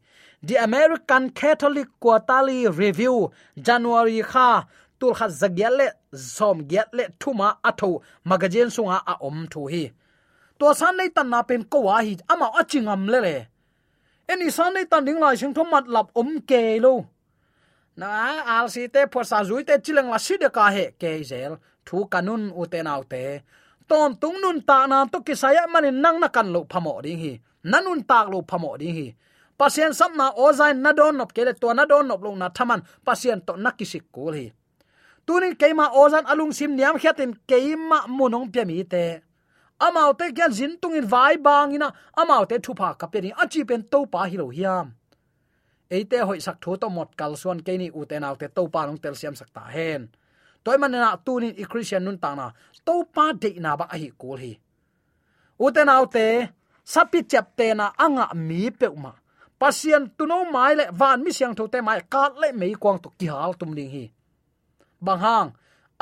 The 0.43 0.57
american 0.69 1.31
catholic 1.31 1.89
quarterly 2.03 2.69
review, 2.69 3.31
january 3.67 4.23
kha, 4.23 4.67
tul 4.99 5.13
kha 5.19 5.27
zagyale 5.41 5.89
zom 6.15 6.57
som 6.57 6.57
gyat 6.71 6.89
le 6.97 7.05
thuma 7.21 7.49
atho 7.69 7.91
magazine 8.25 8.71
sunga 8.77 8.99
a 9.13 9.15
om 9.29 9.47
thu 9.53 9.67
hi 9.73 9.85
to 10.61 10.68
san 10.81 10.94
nei 10.99 11.09
tan 11.16 11.29
na 11.33 11.40
pen 11.49 11.62
ko 11.73 11.79
wa 11.88 11.96
hi 12.05 12.12
ama 12.33 12.46
achingam 12.61 13.03
le 13.12 13.18
le 13.27 13.37
eni 14.33 14.46
san 14.57 14.70
nei 14.75 14.85
tan 14.90 15.05
ding 15.07 15.20
lai 15.23 15.37
sing 15.40 15.55
thom 15.57 15.68
mat 15.73 15.87
lap 15.94 16.09
om 16.20 16.31
ke 16.51 16.61
lo 16.85 16.94
na 18.01 18.09
al 18.57 18.66
si 18.75 18.83
te 18.94 19.01
phor 19.12 19.25
sa 19.31 19.38
zui 19.49 19.62
te 19.68 19.75
chilang 19.85 20.09
la 20.12 20.18
si 20.27 20.35
de 20.42 20.49
ka 20.57 20.66
he 20.77 20.85
ke 21.01 21.11
zel 21.31 21.53
thu 21.87 21.99
kanun 22.12 22.42
u 22.61 22.62
te 22.73 22.79
nau 22.88 23.03
te 23.12 23.25
ton 23.88 24.11
tung 24.20 24.38
nun 24.42 24.59
ta 24.68 24.79
na 24.90 24.99
to 25.12 25.18
ki 25.27 25.35
saya 25.42 25.62
manin 25.73 25.96
nang 26.05 26.18
na 26.23 26.29
kan 26.37 26.49
lo 26.55 26.61
phamo 26.73 26.94
ding 27.05 27.20
hi 27.25 27.33
nanun 27.73 28.01
tak 28.11 28.27
lo 28.33 28.38
phamo 28.51 28.70
ding 28.81 28.94
hi 28.99 29.07
pasien 29.59 29.92
sam 29.99 30.12
na 30.20 30.27
ozai 30.44 30.73
na 30.85 30.90
don 30.99 31.14
nop 31.20 31.31
kele 31.37 31.53
to 31.62 31.68
na 31.79 31.85
don 31.90 32.05
nop 32.11 32.20
lo 32.25 32.31
na 32.42 32.49
thaman 32.57 32.81
pasien 33.07 33.38
to 33.46 33.53
nakisik 33.64 34.05
kul 34.14 34.35
hi 34.40 34.46
tunin 35.27 35.55
keima 35.61 35.87
ozan 36.03 36.25
alung 36.33 36.53
sim 36.59 36.73
niam 36.79 36.96
khiatin 37.03 37.33
keima 37.49 37.99
munong 38.16 38.46
pyami 38.53 38.79
te 38.92 39.05
amau 39.87 40.12
te 40.19 40.27
kyan 40.37 40.53
zin 40.59 40.73
tungin 40.81 41.07
vai 41.12 41.37
bang 41.47 41.75
ina 41.77 41.88
amau 42.21 42.45
te 42.51 42.57
thupa 42.64 42.88
kapeni 43.01 43.31
achi 43.43 43.64
pen 43.69 43.83
to 43.93 44.07
pa 44.12 44.25
hilo 44.31 44.47
hiam. 44.57 44.87
Eite 45.90 46.19
hoi 46.29 46.40
sak 46.47 46.57
tho 46.62 46.77
to 46.77 46.88
mot 46.97 47.11
kal 47.19 47.33
suan 47.40 47.59
ke 47.66 47.73
ni 47.81 47.88
u 47.99 48.05
te 48.11 48.16
naw 48.23 48.35
te 48.40 48.47
to 48.57 48.62
pa 48.75 48.81
long 48.87 49.01
tel 49.03 49.14
siam 49.21 49.35
sak 49.40 49.51
ta 49.57 49.62
hen. 49.75 50.03
Toy 50.64 50.77
man 50.79 50.93
na 50.93 51.16
tunin 51.27 51.55
i 51.62 51.64
christian 51.71 52.05
nun 52.05 52.19
ta 52.25 52.31
na 52.35 52.47
to 52.87 52.95
pa 53.14 53.33
de 53.43 53.51
na 53.64 53.77
ba 53.81 53.87
hi 53.93 54.09
kul 54.21 54.38
hi. 54.45 54.53
U 55.64 55.66
te 55.75 55.83
naw 55.85 56.05
te, 56.14 56.27
sapi 56.93 57.21
chap 57.31 57.47
te 57.59 57.75
na 57.75 57.87
anga 58.05 58.27
mi 58.49 58.71
pe 58.71 58.88
ma 59.05 59.12
pasien 59.61 60.05
tuno 60.16 60.38
mai 60.55 60.73
le 60.79 60.85
van 61.01 61.19
mi 61.25 61.31
siang 61.37 61.55
tho 61.59 61.64
te 61.73 61.79
mai 61.88 62.01
ka 62.12 62.23
le 62.40 62.49
mei 62.61 62.75
kwang 62.83 62.99
to 63.03 63.09
ki 63.19 63.27
hal 63.35 63.53
tum 63.61 63.75
ding 63.79 63.90
hi. 63.97 64.05
Bang 65.07 65.21
hang, 65.27 65.49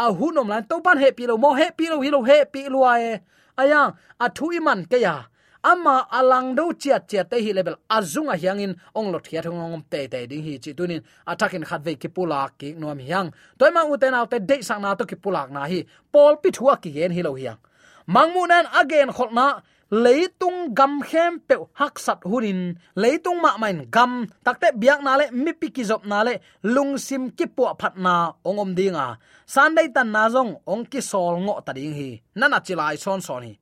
a 0.02 0.06
hunom 0.18 0.48
lan 0.52 0.62
to 0.70 0.76
pan 0.86 0.98
he 1.02 1.08
pi 1.18 1.24
lo 1.30 1.36
mo, 1.42 1.50
he 1.58 1.66
pi 1.78 1.86
lo 1.92 1.96
hi 2.04 2.10
lo, 2.14 2.20
he 2.28 2.38
pi 2.52 2.62
lo 2.74 2.84
ai 2.92 3.02
e 3.12 3.14
ayang 3.58 3.94
athu 4.20 4.54
iman 4.58 4.86
ke 4.86 5.02
ya. 5.02 5.26
Ama 5.62 6.06
alang 6.10 6.54
do 6.54 6.70
chiat 6.72 7.10
chiat 7.10 7.30
te 7.30 7.42
hi 7.42 7.52
level. 7.52 7.74
Azunga 7.90 8.38
hiangin, 8.38 8.78
ong 8.94 9.10
lot 9.12 9.26
hiat 9.26 9.44
ngom 9.50 9.82
te 9.90 10.06
te 10.06 10.26
ding 10.26 10.42
hi 10.42 10.58
chi 10.62 10.72
tunin. 10.72 11.02
Attacking 11.26 11.66
khat 11.66 11.82
ve 11.82 11.94
ki 11.96 12.08
pula 12.08 12.48
ki 12.58 12.74
nom 12.78 12.98
hiang. 12.98 13.32
Toy 13.58 13.70
ma 13.70 13.82
uten 13.82 14.14
autte 14.14 14.38
de 14.38 14.62
sang 14.62 14.82
na 14.82 14.94
to 14.94 15.04
ki 15.04 15.16
pulak 15.16 15.50
na 15.50 15.66
hi. 15.66 15.84
Pol 16.12 16.36
pi 16.36 16.50
thua 16.50 16.78
ki 16.78 16.92
gen 16.92 17.12
hi 17.12 17.22
lo 17.22 17.34
hiang. 17.34 17.58
Mangmunan 18.06 18.66
again 18.80 19.10
kholna 19.10 19.60
leitung 19.90 20.74
gam 20.74 21.00
khem 21.00 21.40
pe 21.48 21.56
hak 21.72 21.98
sat 21.98 22.20
hurin 22.24 22.76
leitung 22.96 23.40
ma 23.40 23.56
main 23.56 23.88
gam 23.90 24.26
takte 24.44 24.68
biak 24.80 25.00
na 25.02 25.16
le 25.16 25.26
mi 25.32 25.52
pi 25.52 25.68
ki 25.70 25.82
na 26.04 26.22
le 26.22 26.34
lung 26.62 26.98
sim 26.98 27.30
ki 27.30 27.46
po 27.46 27.64
phat 27.80 27.94
na 27.96 28.32
ongom 28.44 28.74
dinga 28.76 29.00
à. 29.00 29.16
sunday 29.46 29.88
tan 29.88 30.12
na 30.12 30.28
jong 30.28 30.60
ong 30.66 30.84
ki 30.84 31.00
sol 31.00 31.40
ngo 31.40 31.54
ta 31.66 31.72
ding 31.72 31.94
hi. 31.98 32.20
Nana 32.36 32.58
chilai 32.66 32.96
son 33.04 33.20
son 33.20 33.42
hi. 33.48 33.54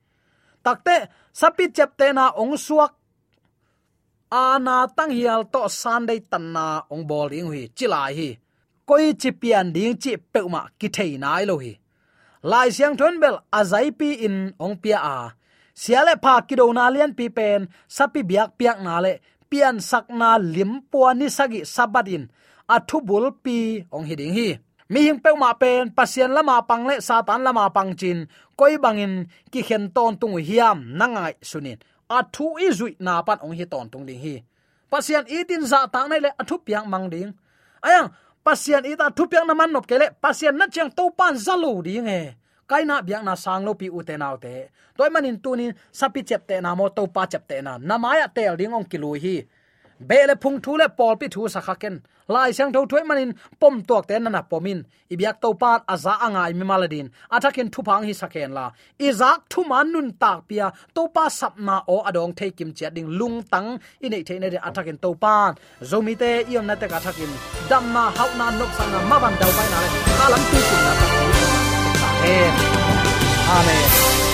Takte 0.64 0.96
sapi 1.32 1.64
chep 1.76 1.90
te 1.98 2.12
na 2.12 2.34
ong 2.42 2.56
suak. 2.66 2.92
Ana 4.30 4.76
tang 4.96 5.12
hial 5.16 5.42
to 5.52 5.68
sunday 5.68 6.20
tan 6.30 6.52
na, 6.52 6.82
ong 6.90 7.06
bol 7.06 7.28
ding 7.28 7.50
hi 7.54 7.62
chilai 7.78 8.10
hi. 8.18 8.28
Koi 8.88 9.14
chi 9.20 9.30
pian 9.40 9.66
ding 9.72 9.94
chi 10.02 10.12
pe 10.32 10.40
ma 10.54 10.62
ki 10.78 10.88
thei 10.96 11.12
nai 11.22 11.44
lo 11.46 11.54
hi. 11.64 11.72
Lai 12.50 12.68
siang 12.76 12.96
thon 12.98 13.14
bel 13.22 13.36
azai 13.58 13.88
pi 13.98 14.08
in 14.26 14.36
ong 14.64 14.76
pia 14.82 14.98
a 14.98 15.16
siale 15.82 16.14
pha 16.22 16.34
kido 16.48 16.64
na 16.76 16.84
lian 16.94 17.12
pi 17.18 17.26
pen, 17.36 17.60
sapi 17.96 18.20
biak 18.30 18.50
piak 18.58 18.78
na 18.86 18.94
le, 19.04 19.12
pian 19.50 19.76
sak 19.90 20.06
na 20.20 20.28
lim 20.54 20.72
puan 20.90 21.14
ni 21.18 21.26
sagi 21.36 21.60
sabadin. 21.74 22.24
Athu 22.74 22.98
bul 23.08 23.26
pi, 23.44 23.58
ong 23.94 24.06
hiding 24.08 24.34
hi. 24.38 24.48
Mi 24.92 25.00
hing 25.06 25.20
pe 25.24 25.30
ma 25.42 25.50
pen, 25.62 25.94
pasien 25.96 26.30
lama 26.36 26.56
pang 26.68 26.84
le, 26.88 26.94
satan 27.08 27.40
lama 27.46 27.64
pang 27.76 27.92
chin. 28.00 28.18
Koi 28.58 28.74
bangin, 28.84 29.14
ki 29.52 29.60
khen 29.68 29.84
ton 29.94 30.12
tung 30.20 30.36
hiam, 30.48 30.78
nangai 30.98 31.34
sunin. 31.50 31.78
Athu 32.18 32.46
i 32.64 32.68
zui 32.78 32.92
na 32.98 33.22
pan 33.26 33.38
ong 33.44 33.54
hi 33.58 33.64
ton 33.72 33.86
tung 33.92 34.06
ding 34.08 34.22
hi. 34.24 34.34
Pasien 34.90 35.24
itin 35.28 35.62
za 35.70 35.86
ta 35.92 36.06
nai 36.06 36.20
le 36.24 36.30
athu 36.40 36.56
piang 36.66 36.86
mang 36.92 37.06
ding. 37.10 37.30
Ayang, 37.86 38.08
pasien 38.46 38.86
ita 38.86 39.10
thu 39.10 39.26
piang 39.26 39.46
naman 39.50 39.74
nop 39.74 39.90
kele 39.90 40.14
pasien 40.22 40.54
na 40.54 40.70
chang 40.70 40.90
to 40.94 41.10
pan 41.18 41.34
zalo 41.34 41.82
ding 41.82 42.06
e 42.06 42.38
kaina 42.70 43.02
biak 43.06 43.22
na 43.24 43.34
sanglo 43.44 43.72
pi 43.80 43.86
utenaw 43.98 44.34
te 44.44 44.54
toy 44.96 45.10
manin 45.14 45.38
tunin 45.44 45.72
sapi 45.98 46.20
chep 46.28 46.42
te 46.48 46.56
na 46.60 46.74
mo 46.78 46.86
to 46.96 47.02
pa 47.14 47.22
chep 47.32 47.44
te 47.50 47.56
na 47.66 47.72
namaya 47.78 48.26
tel 48.36 48.54
ding 48.60 48.74
ong 48.78 48.88
kilui 48.90 49.18
hi. 49.24 49.36
Bele 49.98 50.34
phung 50.42 50.60
thu 50.60 50.76
le 50.76 50.88
pol 50.98 51.14
pi 51.20 51.26
thu 51.34 51.48
sa 51.48 51.60
khaken 51.66 51.94
lai 52.28 52.52
sang 52.52 52.72
tho 52.72 52.86
thoi 52.90 53.02
manin 53.08 53.32
pom 53.60 53.74
tok 53.88 54.06
te 54.08 54.18
na 54.18 54.30
na 54.30 54.42
pomin 54.50 54.82
ibyak 55.12 55.40
to 55.42 55.48
pat 55.60 55.80
aza 55.92 56.12
angai 56.26 56.52
mi 56.58 56.64
maladin 56.70 57.08
athakin 57.34 57.68
thu 57.72 57.80
phang 57.88 58.02
hi 58.08 58.12
sakhen 58.20 58.50
la 58.58 58.66
izak 58.98 59.38
thu 59.50 59.60
man 59.70 59.92
nun 59.92 60.08
tak 60.22 60.38
pia 60.48 60.66
to 60.94 61.02
pa 61.14 61.24
sap 61.28 61.54
na 61.66 61.76
o 61.94 61.96
adong 62.08 62.32
thei 62.38 62.50
kim 62.58 62.70
che 62.78 62.90
ding 62.96 63.08
lung 63.18 63.36
tang 63.52 63.68
i 64.04 64.06
nei 64.08 64.22
thei 64.28 64.38
na 64.38 64.48
de 64.54 64.58
athakin 64.68 64.98
to 65.02 65.10
pan 65.22 65.54
zomi 65.90 66.14
te 66.22 66.30
iom 66.52 66.66
na 66.66 66.74
te 66.80 66.86
ka 66.92 66.98
thakin 67.06 67.32
dam 67.70 67.84
na 67.94 68.02
hau 68.16 68.30
na 68.38 68.46
nok 68.58 68.70
sang 68.76 68.90
na 68.92 68.98
ma 69.10 69.16
ban 69.22 69.34
dau 69.40 69.50
pai 69.56 69.68
na 69.72 69.78
le 69.82 69.88
kalam 70.18 70.42
tu 70.50 70.58
kum 70.68 70.80
na 70.86 71.35
ta 72.26 73.56
amen 73.58 74.25